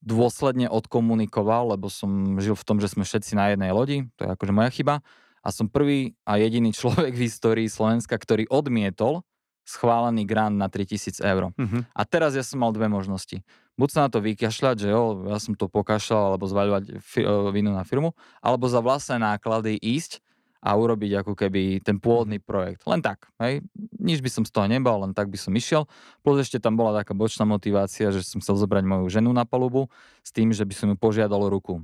dôsledne 0.00 0.72
odkomunikoval, 0.72 1.76
lebo 1.76 1.92
som 1.92 2.40
žil 2.40 2.56
v 2.56 2.64
tom, 2.64 2.80
že 2.80 2.88
sme 2.88 3.04
všetci 3.04 3.36
na 3.36 3.52
jednej 3.52 3.70
lodi, 3.70 4.08
to 4.16 4.24
je 4.24 4.32
akože 4.32 4.52
moja 4.56 4.72
chyba. 4.72 5.04
A 5.44 5.48
som 5.52 5.68
prvý 5.68 6.16
a 6.24 6.40
jediný 6.40 6.72
človek 6.72 7.12
v 7.12 7.28
histórii 7.28 7.68
Slovenska, 7.68 8.16
ktorý 8.16 8.48
odmietol 8.48 9.28
schválený 9.68 10.26
grant 10.26 10.56
na 10.56 10.66
3000 10.72 11.20
eur. 11.22 11.52
Mhm. 11.54 11.86
A 11.92 12.02
teraz 12.08 12.32
ja 12.32 12.42
som 12.42 12.64
mal 12.64 12.72
dve 12.72 12.88
možnosti. 12.88 13.44
Buď 13.80 13.88
sa 13.88 14.00
na 14.04 14.10
to 14.12 14.20
vykašľať, 14.20 14.76
že 14.84 14.88
jo, 14.92 15.26
ja 15.32 15.40
som 15.40 15.56
to 15.56 15.66
pokašľal, 15.66 16.36
alebo 16.36 16.44
zvaľovať 16.44 16.84
fi- 17.00 17.24
e, 17.24 17.32
vinu 17.56 17.72
na 17.72 17.88
firmu, 17.88 18.12
alebo 18.44 18.68
za 18.68 18.84
vlastné 18.84 19.16
náklady 19.16 19.80
ísť 19.80 20.20
a 20.62 20.76
urobiť 20.78 21.24
ako 21.24 21.32
keby 21.34 21.82
ten 21.82 21.98
pôvodný 21.98 22.38
projekt. 22.38 22.86
Len 22.86 23.02
tak, 23.02 23.26
hej. 23.42 23.66
Nič 23.98 24.22
by 24.22 24.30
som 24.30 24.44
z 24.46 24.52
toho 24.54 24.70
nebal, 24.70 25.02
len 25.02 25.10
tak 25.16 25.26
by 25.26 25.40
som 25.40 25.50
išiel. 25.56 25.90
Plus 26.22 26.38
ešte 26.38 26.62
tam 26.62 26.78
bola 26.78 27.02
taká 27.02 27.16
bočná 27.16 27.42
motivácia, 27.42 28.14
že 28.14 28.22
som 28.22 28.38
chcel 28.38 28.60
zobrať 28.60 28.86
moju 28.86 29.10
ženu 29.10 29.34
na 29.34 29.42
palubu 29.42 29.90
s 30.22 30.30
tým, 30.30 30.54
že 30.54 30.62
by 30.62 30.74
som 30.76 30.86
ju 30.94 30.96
požiadal 31.00 31.42
ruku 31.50 31.82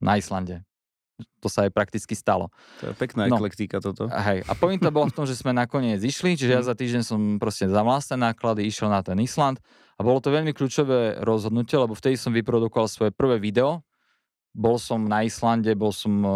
na 0.00 0.16
Islande. 0.16 0.67
To 1.38 1.46
sa 1.46 1.66
aj 1.66 1.70
prakticky 1.70 2.14
stalo. 2.14 2.50
To 2.82 2.90
je 2.90 2.94
pekná 2.94 3.26
No. 3.26 3.38
eklektika 3.38 3.78
toto. 3.78 4.06
Hej. 4.06 4.42
A 4.46 4.52
pointa 4.54 4.90
bola 4.90 5.10
v 5.10 5.14
tom, 5.14 5.26
že 5.26 5.34
sme 5.34 5.50
nakoniec 5.50 5.98
išli, 5.98 6.34
čiže 6.34 6.52
ja 6.54 6.62
Mhm. 6.62 6.66
za 6.66 6.74
týždeň 6.74 7.02
som 7.02 7.20
proste 7.38 7.66
za 7.66 7.82
vlastné 7.82 8.16
náklady 8.18 8.66
išiel 8.66 8.86
na 8.86 9.02
ten 9.02 9.18
Island 9.18 9.58
a 9.94 10.02
bolo 10.02 10.18
to 10.18 10.30
veľmi 10.30 10.50
kľúčové 10.50 11.22
rozhodnutie, 11.22 11.74
lebo 11.74 11.94
vtedy 11.94 12.14
som 12.14 12.30
vyprodukoval 12.30 12.86
svoje 12.86 13.10
prvé 13.10 13.38
video. 13.38 13.82
Bol 14.58 14.78
som 14.78 15.06
na 15.06 15.22
Islande, 15.22 15.70
bol 15.78 15.94
som 15.94 16.10
eh, 16.18 16.30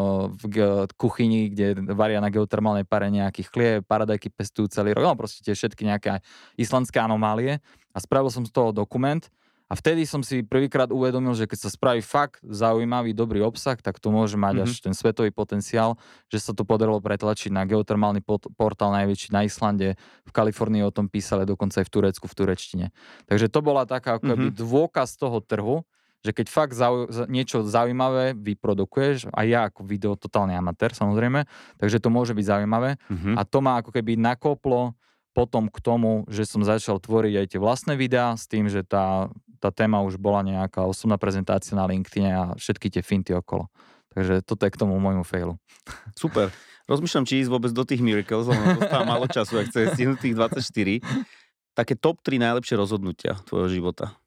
v 0.87 0.95
kuchyni, 0.95 1.51
kde 1.51 1.75
varia 1.91 2.23
na 2.23 2.31
geotermálnej 2.31 2.87
pare 2.87 3.11
nejakých 3.11 3.49
chlieb, 3.51 3.81
paradajky 3.83 4.31
pestujú 4.31 4.71
celý 4.71 4.95
rok, 4.95 5.03
no 5.03 5.15
proste 5.19 5.43
tie 5.43 5.55
všetky 5.55 5.83
nejaké 5.83 6.23
islandské 6.55 7.03
anomálie 7.03 7.59
a 7.91 7.99
spravil 7.99 8.31
som 8.31 8.47
z 8.47 8.53
toho 8.55 8.71
dokument 8.71 9.27
a 9.73 9.75
vtedy 9.75 10.05
som 10.05 10.21
si 10.21 10.45
prvýkrát 10.45 10.93
uvedomil, 10.93 11.33
že 11.33 11.49
keď 11.49 11.59
sa 11.65 11.71
spraví 11.73 12.05
fakt 12.05 12.45
zaujímavý, 12.45 13.17
dobrý 13.17 13.41
obsah, 13.41 13.81
tak 13.81 13.97
to 13.97 14.13
môže 14.13 14.37
mať 14.37 14.55
Mhm. 14.61 14.65
až 14.69 14.73
ten 14.85 14.93
svetový 14.93 15.33
potenciál, 15.33 15.97
že 16.29 16.45
sa 16.45 16.53
to 16.53 16.69
podarilo 16.69 17.01
pretlačiť 17.01 17.49
na 17.49 17.65
geotermálny 17.65 18.21
pot- 18.21 18.53
portál 18.53 18.93
najväčší 18.93 19.33
na 19.33 19.49
Islande, 19.49 19.97
v 20.29 20.31
Kalifornii 20.31 20.85
o 20.85 20.93
tom 20.93 21.09
písali, 21.09 21.49
dokonca 21.49 21.81
aj 21.81 21.89
v 21.89 21.93
Turecku, 21.97 22.29
v 22.29 22.35
turečtine. 22.37 22.87
Takže 23.25 23.49
to 23.49 23.65
bola 23.65 23.89
taká 23.89 24.21
ako 24.21 24.37
Mhm. 24.37 24.61
dôkaz 24.61 25.17
toho 25.17 25.41
trhu, 25.41 25.89
že 26.21 26.31
keď 26.31 26.47
fakt 26.53 26.77
zau- 26.77 27.09
za- 27.11 27.27
niečo 27.27 27.65
zaujímavé 27.65 28.37
vyprodukuješ, 28.37 29.33
a 29.35 29.43
ja 29.43 29.67
ako 29.67 29.83
video 29.83 30.15
totálny 30.15 30.53
amatér 30.55 30.93
samozrejme, 30.93 31.49
takže 31.81 31.99
to 31.99 32.13
môže 32.13 32.37
byť 32.37 32.45
zaujímavé, 32.47 33.01
Mhm. 33.09 33.35
a 33.35 33.43
to 33.43 33.59
ma 33.59 33.81
ako 33.81 33.91
keby 33.91 34.21
nakoplo 34.21 34.95
potom 35.33 35.73
k 35.73 35.81
tomu, 35.81 36.29
že 36.29 36.45
som 36.45 36.61
začal 36.61 37.01
tvoriť 37.01 37.35
aj 37.41 37.47
tie 37.49 37.59
vlastné 37.59 37.97
videá 37.97 38.37
s 38.37 38.45
tým, 38.45 38.69
že 38.69 38.85
tá, 38.85 39.33
tá 39.63 39.71
téma 39.71 40.03
už 40.03 40.19
bola 40.19 40.43
nejaká 40.43 40.83
osobná 40.83 41.15
prezentácia 41.15 41.79
na 41.79 41.87
LinkedIn 41.87 42.27
a 42.27 42.43
všetky 42.59 42.91
tie 42.91 43.03
finty 43.07 43.31
okolo. 43.31 43.71
Takže 44.11 44.43
toto 44.43 44.67
je 44.67 44.75
k 44.75 44.81
tomu 44.83 44.99
môjmu 44.99 45.23
failu. 45.23 45.55
Super. 46.19 46.51
Rozmýšľam, 46.91 47.25
či 47.25 47.47
ísť 47.47 47.51
vôbec 47.55 47.71
do 47.71 47.87
tých 47.87 48.03
miracles, 48.03 48.51
lebo 48.51 48.83
dostávam 48.83 49.07
málo 49.07 49.31
času, 49.31 49.63
ak 49.63 49.71
chce 49.71 49.95
stihnúť 49.95 50.19
tých 50.19 50.35
24. 50.35 51.79
také 51.79 51.95
top 51.95 52.19
3 52.27 52.43
najlepšie 52.43 52.75
rozhodnutia 52.75 53.39
tvojho 53.47 53.71
života? 53.71 54.19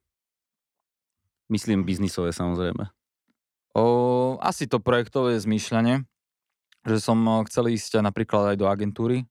Myslím 1.52 1.84
biznisové 1.84 2.32
samozrejme. 2.32 2.89
O, 3.76 4.39
asi 4.39 4.71
to 4.71 4.80
projektové 4.80 5.36
zmýšľanie, 5.36 6.08
že 6.88 6.98
som 7.04 7.19
chcel 7.45 7.76
ísť 7.76 8.00
napríklad 8.00 8.56
aj 8.56 8.58
do 8.58 8.71
agentúry, 8.71 9.28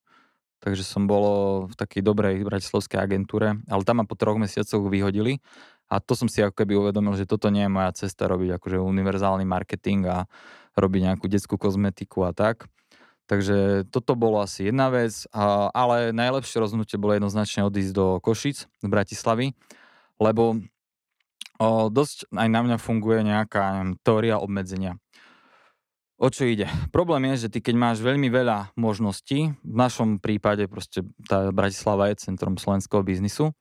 takže 0.60 0.84
som 0.84 1.08
bol 1.08 1.24
v 1.66 1.74
takej 1.74 2.04
dobrej 2.04 2.44
bratislavskej 2.44 3.00
agentúre, 3.00 3.56
ale 3.66 3.82
tam 3.88 4.00
ma 4.00 4.04
po 4.04 4.20
troch 4.20 4.36
mesiacoch 4.36 4.84
vyhodili 4.84 5.40
a 5.88 6.00
to 6.00 6.16
som 6.16 6.26
si 6.26 6.40
ako 6.40 6.64
keby 6.64 6.74
uvedomil, 6.76 7.14
že 7.14 7.28
toto 7.28 7.52
nie 7.52 7.68
je 7.68 7.72
moja 7.72 7.90
cesta 7.92 8.24
robiť 8.26 8.56
akože 8.56 8.80
univerzálny 8.80 9.44
marketing 9.44 10.08
a 10.08 10.18
robiť 10.74 11.00
nejakú 11.12 11.26
detskú 11.28 11.60
kozmetiku 11.60 12.26
a 12.26 12.32
tak. 12.34 12.66
Takže 13.24 13.88
toto 13.88 14.12
bolo 14.12 14.44
asi 14.44 14.68
jedna 14.68 14.92
vec, 14.92 15.24
ale 15.32 16.12
najlepšie 16.12 16.60
rozhodnutie 16.60 17.00
bolo 17.00 17.16
jednoznačne 17.16 17.64
odísť 17.64 17.92
do 17.96 18.06
Košic, 18.20 18.68
z 18.68 18.86
Bratislavy, 18.86 19.56
lebo 20.20 20.60
o, 21.56 21.88
dosť 21.88 22.28
aj 22.36 22.48
na 22.52 22.60
mňa 22.60 22.76
funguje 22.76 23.24
nejaká 23.24 23.80
neviem, 23.80 23.92
teória 24.04 24.36
obmedzenia. 24.36 25.00
O 26.20 26.28
čo 26.30 26.46
ide? 26.46 26.68
Problém 26.94 27.32
je, 27.34 27.48
že 27.48 27.52
ty 27.56 27.58
keď 27.64 27.74
máš 27.74 27.98
veľmi 28.04 28.28
veľa 28.28 28.76
možností, 28.76 29.56
v 29.56 29.76
našom 29.76 30.20
prípade 30.20 30.68
proste 30.68 31.02
tá 31.24 31.48
Bratislava 31.48 32.12
je 32.12 32.28
centrom 32.28 32.60
slovenského 32.60 33.00
biznisu, 33.00 33.56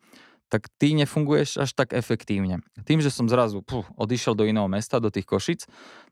tak 0.54 0.70
ty 0.78 0.94
nefunguješ 0.94 1.66
až 1.66 1.74
tak 1.74 1.98
efektívne. 1.98 2.62
Tým, 2.86 3.02
že 3.02 3.10
som 3.10 3.26
zrazu 3.26 3.66
puh, 3.66 3.89
odišiel 3.98 4.38
do 4.38 4.46
iného 4.46 4.70
mesta, 4.70 5.02
do 5.02 5.10
tých 5.10 5.26
Košic, 5.26 5.66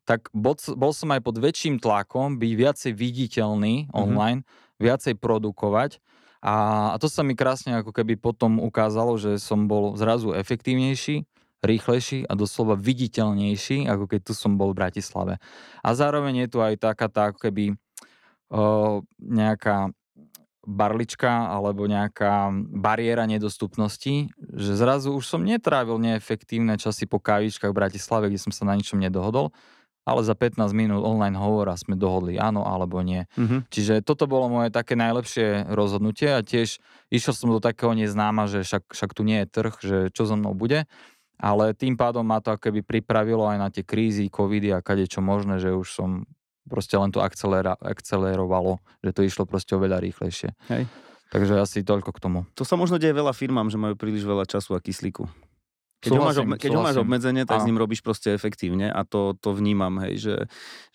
tak 0.09 0.33
bol, 0.33 0.57
bol 0.73 0.97
som 0.97 1.13
aj 1.13 1.21
pod 1.21 1.37
väčším 1.37 1.77
tlakom 1.77 2.41
byť 2.41 2.51
viacej 2.57 2.91
viditeľný 2.97 3.85
mm-hmm. 3.85 3.93
online, 3.93 4.41
viacej 4.81 5.21
produkovať 5.21 6.01
a, 6.41 6.89
a 6.93 6.95
to 6.97 7.05
sa 7.05 7.21
mi 7.21 7.37
krásne 7.37 7.77
ako 7.77 7.93
keby 7.93 8.17
potom 8.17 8.57
ukázalo, 8.57 9.13
že 9.21 9.37
som 9.37 9.69
bol 9.69 9.93
zrazu 9.93 10.33
efektívnejší, 10.33 11.29
rýchlejší 11.61 12.25
a 12.25 12.33
doslova 12.33 12.73
viditeľnejší, 12.73 13.85
ako 13.85 14.09
keď 14.09 14.19
tu 14.25 14.33
som 14.33 14.57
bol 14.57 14.73
v 14.73 14.81
Bratislave. 14.81 15.37
A 15.85 15.89
zároveň 15.93 16.45
je 16.45 16.47
tu 16.49 16.57
aj 16.65 16.81
taká 16.81 17.05
tá 17.13 17.29
ako 17.29 17.45
keby 17.45 17.77
o, 18.49 19.05
nejaká 19.21 19.93
barlička 20.61 21.49
alebo 21.49 21.89
nejaká 21.89 22.53
bariéra 22.69 23.25
nedostupnosti, 23.25 24.29
že 24.37 24.71
zrazu 24.77 25.09
už 25.17 25.25
som 25.25 25.41
netrávil 25.41 25.97
neefektívne 25.97 26.77
časy 26.77 27.09
po 27.09 27.17
kávičkách 27.17 27.73
v 27.73 27.79
Bratislave, 27.81 28.29
kde 28.29 28.39
som 28.41 28.53
sa 28.53 28.69
na 28.69 28.77
ničom 28.77 29.01
nedohodol, 29.01 29.49
ale 30.05 30.21
za 30.21 30.37
15 30.37 30.69
minút 30.73 31.01
online 31.01 31.37
hovora 31.37 31.73
sme 31.77 31.97
dohodli 31.97 32.37
áno 32.37 32.65
alebo 32.65 33.01
nie. 33.01 33.25
Mm-hmm. 33.37 33.59
Čiže 33.73 33.93
toto 34.05 34.29
bolo 34.29 34.49
moje 34.49 34.69
také 34.69 34.93
najlepšie 34.93 35.73
rozhodnutie 35.73 36.29
a 36.29 36.45
tiež 36.45 36.77
išiel 37.09 37.33
som 37.33 37.49
do 37.49 37.61
takého 37.61 37.97
neznáma, 37.97 38.45
že 38.45 38.61
však, 38.61 38.93
však 38.93 39.11
tu 39.17 39.21
nie 39.25 39.45
je 39.45 39.47
trh, 39.49 39.73
že 39.81 39.97
čo 40.13 40.29
so 40.29 40.37
mnou 40.37 40.53
bude. 40.53 40.85
Ale 41.41 41.73
tým 41.73 41.97
pádom 41.97 42.21
ma 42.21 42.37
to 42.37 42.53
keby 42.53 42.85
pripravilo 42.85 43.49
aj 43.49 43.57
na 43.57 43.69
tie 43.73 43.81
krízy, 43.81 44.29
covidy 44.29 44.77
a 44.77 44.85
kade 44.85 45.09
čo 45.09 45.25
možné, 45.25 45.57
že 45.57 45.73
už 45.73 45.89
som 45.89 46.29
proste 46.71 46.95
len 46.95 47.11
to 47.11 47.19
akcelera, 47.19 47.75
akcelerovalo, 47.83 48.79
že 49.03 49.11
to 49.11 49.27
išlo 49.27 49.43
proste 49.43 49.75
oveľa 49.75 49.99
rýchlejšie. 49.99 50.55
Hej. 50.71 50.87
Takže 51.31 51.59
asi 51.59 51.83
toľko 51.83 52.15
k 52.15 52.19
tomu. 52.23 52.39
To 52.55 52.63
sa 52.63 52.79
možno 52.79 52.95
deje 52.95 53.11
veľa 53.11 53.35
firmám, 53.35 53.67
že 53.67 53.75
majú 53.75 53.99
príliš 53.99 54.23
veľa 54.23 54.47
času 54.47 54.75
a 54.75 54.79
kyslíku. 54.79 55.27
Keď, 56.01 56.17
súhlasím, 56.17 56.17
ho 56.17 56.25
máš, 56.25 56.37
obme- 56.41 56.59
keď 56.59 56.71
ho 56.73 56.81
máš 56.81 56.97
obmedzenie, 56.97 57.43
tak 57.45 57.61
a. 57.61 57.63
s 57.63 57.67
ním 57.69 57.77
robíš 57.77 58.01
proste 58.01 58.33
efektívne 58.33 58.89
a 58.89 59.05
to, 59.05 59.37
to 59.37 59.53
vnímam, 59.53 60.01
hej, 60.01 60.17
že, 60.17 60.35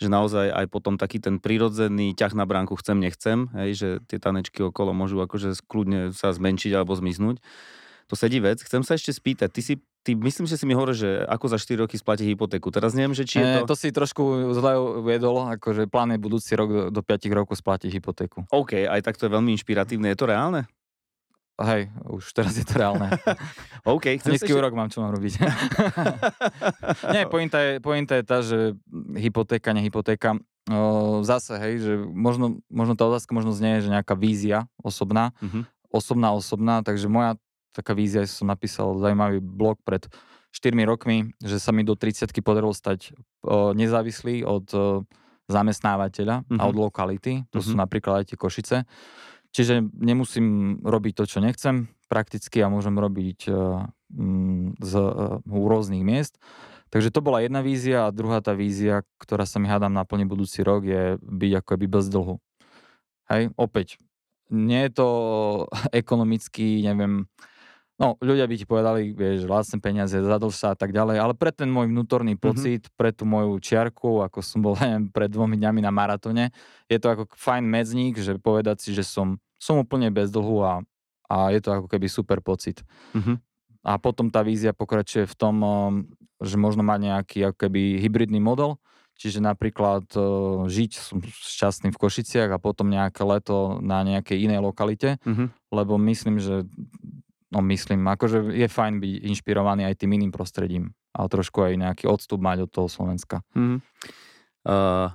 že 0.02 0.08
naozaj 0.10 0.50
aj 0.50 0.66
potom 0.66 0.98
taký 0.98 1.22
ten 1.22 1.38
prirodzený 1.38 2.10
ťah 2.18 2.34
na 2.34 2.42
bránku 2.42 2.74
chcem, 2.82 2.98
nechcem, 2.98 3.46
hej, 3.54 3.70
že 3.78 3.88
tie 4.10 4.18
tanečky 4.18 4.66
okolo 4.66 4.90
môžu 4.90 5.22
akože 5.22 5.62
kľudne 5.70 6.10
sa 6.10 6.34
zmenšiť 6.34 6.74
alebo 6.74 6.98
zmiznúť 6.98 7.38
to 8.06 8.14
sedí 8.14 8.38
vec. 8.38 8.62
Chcem 8.62 8.86
sa 8.86 8.94
ešte 8.94 9.10
spýtať, 9.10 9.50
ty 9.50 9.60
si, 9.62 9.74
ty 10.06 10.14
myslím, 10.14 10.46
že 10.46 10.54
si 10.54 10.62
mi 10.70 10.78
hovoril, 10.78 10.94
že 10.94 11.10
ako 11.26 11.50
za 11.50 11.58
4 11.58 11.82
roky 11.82 11.98
splatí 11.98 12.22
hypotéku. 12.22 12.70
Teraz 12.70 12.94
neviem, 12.94 13.10
že 13.10 13.26
či 13.26 13.42
je 13.42 13.46
to... 13.46 13.58
E, 13.58 13.68
to 13.68 13.74
si 13.74 13.90
trošku 13.90 14.54
zle 14.54 15.02
uviedol, 15.02 15.50
akože 15.58 15.90
plán 15.90 16.14
je 16.14 16.22
budúci 16.22 16.54
rok 16.54 16.70
do, 16.70 16.82
do 16.94 17.02
5 17.02 17.26
rokov 17.34 17.58
splatiť 17.58 17.90
hypotéku. 17.90 18.46
OK, 18.54 18.86
aj 18.86 19.02
tak 19.02 19.18
to 19.18 19.26
je 19.26 19.34
veľmi 19.34 19.50
inšpiratívne. 19.58 20.06
Je 20.14 20.18
to 20.22 20.30
reálne? 20.30 20.70
Hej, 21.56 21.88
už 22.06 22.36
teraz 22.36 22.54
je 22.54 22.68
to 22.68 22.78
reálne. 22.78 23.08
OK, 23.96 24.20
Nízky 24.22 24.52
ešte... 24.52 24.54
úrok 24.54 24.76
mám, 24.76 24.92
čo 24.92 25.00
mám 25.00 25.16
robiť. 25.16 25.40
Nie, 27.16 27.24
pointa 27.26 27.58
je, 27.64 27.72
pointa 27.80 28.14
je 28.20 28.24
tá, 28.28 28.44
že 28.44 28.76
hypotéka, 29.16 29.72
nehypotéka, 29.72 30.36
o, 30.68 31.24
zase, 31.24 31.56
hej, 31.56 31.74
že 31.80 31.92
možno, 32.12 32.60
možno 32.68 32.92
tá 32.92 33.08
otázka 33.08 33.32
možno 33.32 33.56
znie, 33.56 33.80
že 33.80 33.88
nejaká 33.88 34.12
vízia 34.12 34.68
osobná, 34.84 35.32
mm-hmm. 35.40 35.64
osobná, 35.88 36.28
osobná, 36.36 36.84
takže 36.84 37.08
moja 37.08 37.40
taká 37.76 37.92
vízia, 37.92 38.24
som 38.24 38.48
napísal 38.48 38.96
zaujímavý 38.96 39.44
blog 39.44 39.76
pred 39.84 40.08
4 40.56 40.72
rokmi, 40.88 41.36
že 41.44 41.60
sa 41.60 41.68
mi 41.76 41.84
do 41.84 41.92
30 41.92 42.32
podarilo 42.40 42.72
stať 42.72 43.12
o, 43.44 43.76
nezávislý 43.76 44.40
od 44.40 44.66
o, 44.72 45.04
zamestnávateľa 45.52 46.48
mm-hmm. 46.48 46.58
a 46.58 46.62
od 46.64 46.76
mhm. 46.76 46.82
lokality. 46.82 47.32
To 47.52 47.60
mm-hmm. 47.60 47.68
sú 47.68 47.72
napríklad 47.76 48.24
aj 48.24 48.32
tie 48.32 48.38
Košice. 48.40 48.76
Čiže 49.54 49.88
nemusím 49.94 50.78
robiť 50.84 51.12
to, 51.16 51.24
čo 51.24 51.38
nechcem 51.40 51.88
prakticky 52.12 52.60
a 52.60 52.68
môžem 52.68 52.92
robiť 52.92 53.48
uh, 53.48 53.88
z 54.76 54.92
uh, 55.00 55.40
rôznych 55.48 56.04
miest. 56.04 56.36
Takže 56.92 57.08
to 57.08 57.24
bola 57.24 57.40
jedna 57.40 57.64
vízia 57.64 58.04
a 58.04 58.12
druhá 58.12 58.44
tá 58.44 58.52
vízia, 58.52 59.00
ktorá 59.16 59.48
sa 59.48 59.56
mi 59.56 59.66
hádam 59.66 59.96
naplní 59.96 60.28
budúci 60.28 60.60
rok, 60.60 60.84
je 60.84 61.16
byť 61.18 61.52
ako 61.56 61.68
keby 61.72 61.86
bez 61.88 62.06
dlhu. 62.12 62.36
Hej, 63.32 63.56
opäť, 63.56 63.96
nie 64.52 64.86
je 64.86 64.92
to 64.92 65.08
ekonomicky, 66.04 66.84
neviem, 66.84 67.26
No, 67.96 68.20
ľudia 68.20 68.44
by 68.44 68.54
ti 68.60 68.68
povedali, 68.68 69.16
vieš, 69.16 69.48
vlastné 69.48 69.80
peniaze, 69.80 70.12
zadlž 70.12 70.52
sa 70.52 70.68
a 70.72 70.76
tak 70.76 70.92
ďalej, 70.92 71.16
ale 71.16 71.32
pre 71.32 71.48
ten 71.48 71.72
môj 71.72 71.88
vnútorný 71.88 72.36
mhm. 72.36 72.40
pocit, 72.40 72.82
mm-hmm. 72.84 72.96
pre 73.00 73.10
tú 73.12 73.24
moju 73.24 73.56
čiarku, 73.56 74.20
ako 74.20 74.44
som 74.44 74.60
bol 74.60 74.76
neviem, 74.84 75.08
pred 75.08 75.32
dvomi 75.32 75.56
dňami 75.56 75.80
na 75.80 75.92
maratone, 75.92 76.52
je 76.92 76.98
to 77.00 77.08
ako 77.08 77.24
fajn 77.32 77.64
medzník, 77.64 78.20
že 78.20 78.36
povedať 78.36 78.84
si, 78.84 78.90
že 78.92 79.00
som, 79.00 79.40
som 79.56 79.80
úplne 79.80 80.12
bez 80.12 80.28
dlhu 80.28 80.60
a, 80.60 80.84
a 81.32 81.36
je 81.56 81.60
to 81.64 81.72
ako 81.72 81.86
keby 81.88 82.06
super 82.12 82.44
pocit. 82.44 82.84
Mm-hmm. 83.16 83.36
A 83.86 84.02
potom 84.02 84.28
tá 84.28 84.42
vízia 84.42 84.74
pokračuje 84.74 85.30
v 85.30 85.38
tom, 85.38 85.56
že 86.42 86.58
možno 86.58 86.82
mať 86.82 87.00
nejaký 87.06 87.38
ako 87.48 87.56
keby 87.64 88.02
hybridný 88.02 88.42
model, 88.42 88.82
čiže 89.14 89.40
napríklad 89.40 90.04
uh, 90.18 90.66
žiť 90.68 90.90
som 90.98 91.22
šťastný 91.22 91.94
v 91.94 92.00
Košiciach 92.02 92.50
a 92.50 92.60
potom 92.60 92.92
nejaké 92.92 93.24
leto 93.24 93.78
na 93.80 94.04
nejakej 94.04 94.50
inej 94.50 94.60
lokalite, 94.60 95.22
mm-hmm. 95.22 95.48
lebo 95.70 95.96
myslím, 96.02 96.42
že 96.42 96.66
no 97.50 97.58
myslím, 97.62 98.02
akože 98.10 98.54
je 98.54 98.66
fajn 98.66 98.98
byť 98.98 99.12
inšpirovaný 99.30 99.86
aj 99.86 100.02
tým 100.02 100.10
iným 100.18 100.32
prostredím 100.34 100.94
a 101.14 101.24
trošku 101.30 101.62
aj 101.62 101.78
nejaký 101.78 102.04
odstup 102.10 102.42
mať 102.42 102.66
od 102.66 102.70
toho 102.70 102.88
Slovenska. 102.90 103.40
Mm. 103.54 103.80
Uh, 104.66 105.14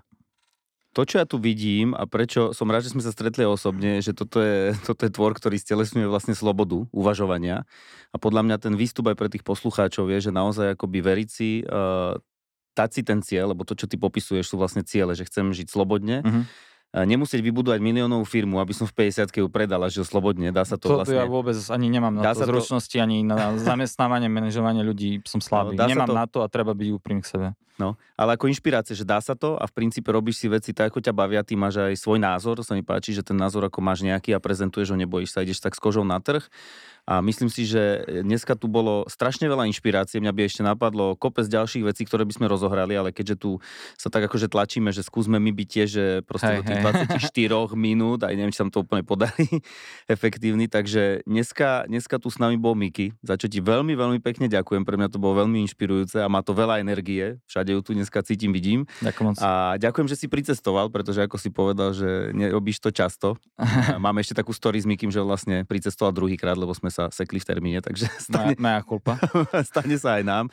to, 0.92 1.08
čo 1.08 1.24
ja 1.24 1.26
tu 1.28 1.40
vidím 1.40 1.96
a 1.96 2.04
prečo 2.08 2.52
som 2.52 2.68
rád, 2.68 2.88
že 2.88 2.96
sme 2.96 3.04
sa 3.04 3.16
stretli 3.16 3.48
osobne, 3.48 4.04
že 4.04 4.16
toto 4.16 4.40
je, 4.40 4.72
toto 4.88 5.08
je 5.08 5.12
tvor, 5.12 5.36
ktorý 5.36 5.60
stelesňuje 5.60 6.08
vlastne 6.08 6.36
slobodu 6.36 6.88
uvažovania 6.96 7.68
a 8.12 8.18
podľa 8.18 8.48
mňa 8.48 8.58
ten 8.60 8.74
výstup 8.76 9.12
aj 9.12 9.20
pre 9.20 9.30
tých 9.32 9.44
poslucháčov 9.44 10.08
je, 10.10 10.32
že 10.32 10.32
naozaj 10.32 10.80
akoby 10.80 11.00
veriť 11.04 11.30
si, 11.30 11.62
uh, 11.68 12.16
dať 12.76 12.90
si 12.92 13.02
ten 13.04 13.20
cieľ, 13.20 13.52
lebo 13.52 13.68
to, 13.68 13.76
čo 13.76 13.86
ty 13.86 14.00
popisuješ, 14.00 14.52
sú 14.52 14.56
vlastne 14.56 14.88
ciele, 14.88 15.14
že 15.14 15.28
chcem 15.28 15.52
žiť 15.52 15.68
slobodne, 15.68 16.24
uh-huh 16.24 16.71
nemusieť 16.92 17.40
vybudovať 17.40 17.80
miliónovú 17.80 18.28
firmu, 18.28 18.60
aby 18.60 18.76
som 18.76 18.84
v 18.84 19.08
50 19.08 19.32
ju 19.32 19.48
predal 19.48 19.80
a 19.80 19.88
žil 19.88 20.04
slobodne. 20.04 20.52
Dá 20.52 20.68
sa 20.68 20.76
to, 20.76 20.92
to 20.92 20.96
vlastne... 21.00 21.16
ja 21.16 21.24
vôbec 21.24 21.56
ani 21.56 21.88
nemám 21.88 22.12
na 22.20 22.36
to 22.36 22.44
zručnosti, 22.44 22.92
to... 22.92 23.00
ani 23.00 23.24
na 23.24 23.56
zamestnávanie, 23.56 24.28
manažovanie 24.28 24.84
ľudí 24.84 25.24
som 25.24 25.40
slabý. 25.40 25.80
No, 25.80 25.88
nemám 25.88 26.12
to... 26.12 26.16
na 26.16 26.26
to 26.28 26.38
a 26.44 26.48
treba 26.52 26.76
byť 26.76 26.88
úprimný 26.92 27.24
k 27.24 27.28
sebe. 27.32 27.48
No, 27.82 27.98
ale 28.14 28.38
ako 28.38 28.46
inšpirácia, 28.46 28.94
že 28.94 29.02
dá 29.02 29.18
sa 29.18 29.34
to 29.34 29.58
a 29.58 29.66
v 29.66 29.74
princípe 29.74 30.14
robíš 30.14 30.38
si 30.38 30.46
veci 30.46 30.70
tak, 30.70 30.94
ako 30.94 31.02
ťa 31.02 31.18
bavia, 31.18 31.42
ty 31.42 31.58
máš 31.58 31.82
aj 31.82 31.98
svoj 31.98 32.22
názor, 32.22 32.62
to 32.62 32.62
sa 32.62 32.78
mi 32.78 32.86
páči, 32.86 33.18
že 33.18 33.26
ten 33.26 33.34
názor 33.34 33.66
ako 33.66 33.82
máš 33.82 34.06
nejaký 34.06 34.38
a 34.38 34.44
prezentuješ 34.44 34.94
ho, 34.94 34.98
nebojíš 35.02 35.34
sa, 35.34 35.42
ideš 35.42 35.66
tak 35.66 35.74
s 35.74 35.82
kožou 35.82 36.06
na 36.06 36.22
trh 36.22 36.46
a 37.10 37.18
myslím 37.26 37.50
si, 37.50 37.66
že 37.66 38.06
dneska 38.22 38.54
tu 38.54 38.70
bolo 38.70 39.10
strašne 39.10 39.50
veľa 39.50 39.66
inšpirácie. 39.74 40.22
Mňa 40.22 40.34
by 40.38 40.42
ešte 40.46 40.62
napadlo 40.62 41.18
kopec 41.18 41.50
ďalších 41.50 41.82
vecí, 41.82 42.06
ktoré 42.06 42.30
by 42.30 42.34
sme 42.38 42.46
rozohrali, 42.46 42.94
ale 42.94 43.10
keďže 43.10 43.36
tu 43.42 43.52
sa 43.98 44.14
tak 44.14 44.30
akože 44.30 44.46
tlačíme, 44.46 44.94
že 44.94 45.02
skúsme 45.02 45.42
my 45.42 45.50
byť 45.50 45.68
tiež 45.68 45.90
že 45.92 46.06
proste 46.24 46.48
hey, 46.48 46.58
do 46.62 46.64
tých 46.70 46.80
hey. 46.80 47.18
24 47.18 47.74
minút, 47.74 48.22
aj 48.22 48.34
neviem, 48.38 48.54
či 48.54 48.62
sa 48.62 48.70
to 48.70 48.86
úplne 48.86 49.02
podarí 49.02 49.50
efektívny, 50.16 50.70
takže 50.70 51.26
dneska, 51.26 51.90
dneska 51.90 52.22
tu 52.22 52.30
s 52.30 52.38
nami 52.38 52.56
bol 52.56 52.78
Miki, 52.78 53.18
za 53.26 53.36
čo 53.36 53.50
ti 53.50 53.60
veľmi, 53.60 53.98
veľmi 53.98 54.20
pekne 54.22 54.46
ďakujem. 54.46 54.86
Pre 54.86 54.96
mňa 54.96 55.10
to 55.10 55.18
bolo 55.18 55.42
veľmi 55.42 55.66
inšpirujúce 55.66 56.22
a 56.22 56.30
má 56.30 56.46
to 56.46 56.54
veľa 56.54 56.80
energie. 56.80 57.42
Všade 57.50 57.71
ju 57.74 57.80
tu 57.82 57.92
dneska 57.96 58.20
cítim, 58.22 58.52
vidím. 58.52 58.84
Ďakujem. 59.00 59.40
A 59.40 59.80
ďakujem, 59.80 60.08
že 60.12 60.20
si 60.20 60.28
pricestoval, 60.28 60.92
pretože 60.92 61.24
ako 61.24 61.38
si 61.40 61.50
povedal, 61.50 61.96
že 61.96 62.36
nerobíš 62.36 62.84
to 62.84 62.92
často. 62.92 63.40
Máme 64.04 64.22
ešte 64.22 64.36
takú 64.36 64.52
story 64.52 64.84
s 64.84 64.88
Mikim, 64.88 65.10
že 65.10 65.24
vlastne 65.24 65.64
pricestoval 65.64 66.12
druhýkrát, 66.12 66.60
lebo 66.60 66.76
sme 66.76 66.92
sa 66.92 67.08
sekli 67.10 67.40
v 67.40 67.48
termíne, 67.48 67.80
takže 67.80 68.12
stane, 68.20 68.60
moja, 68.60 68.62
moja 68.62 68.82
kulpa. 68.84 69.14
stane 69.70 69.96
sa 69.96 70.20
aj 70.20 70.24
nám. 70.28 70.46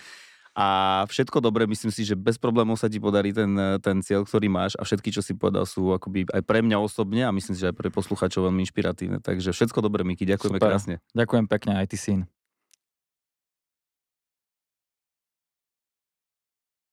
a 0.59 0.67
všetko 1.07 1.39
dobre, 1.39 1.71
myslím 1.71 1.95
si, 1.95 2.03
že 2.03 2.19
bez 2.19 2.35
problémov 2.35 2.79
sa 2.79 2.91
ti 2.91 2.99
podarí 2.99 3.31
ten, 3.31 3.55
ten 3.79 4.03
cieľ, 4.03 4.27
ktorý 4.27 4.51
máš 4.51 4.75
a 4.75 4.83
všetky, 4.83 5.15
čo 5.15 5.23
si 5.23 5.35
povedal, 5.35 5.67
sú 5.67 5.95
akoby 5.95 6.27
aj 6.35 6.43
pre 6.43 6.63
mňa 6.67 6.83
osobne 6.83 7.23
a 7.23 7.31
myslím 7.31 7.55
si, 7.55 7.63
že 7.63 7.71
aj 7.71 7.77
pre 7.79 7.89
poslucháčov 7.95 8.51
veľmi 8.51 8.67
inšpiratívne. 8.67 9.19
Takže 9.23 9.55
všetko 9.55 9.79
dobre, 9.83 10.03
Miky, 10.03 10.27
ďakujeme 10.27 10.59
Super. 10.59 10.71
krásne. 10.71 10.95
Ďakujem 11.15 11.45
pekne 11.47 11.73
aj 11.79 11.87
ty 11.91 11.99
syn. 11.99 12.21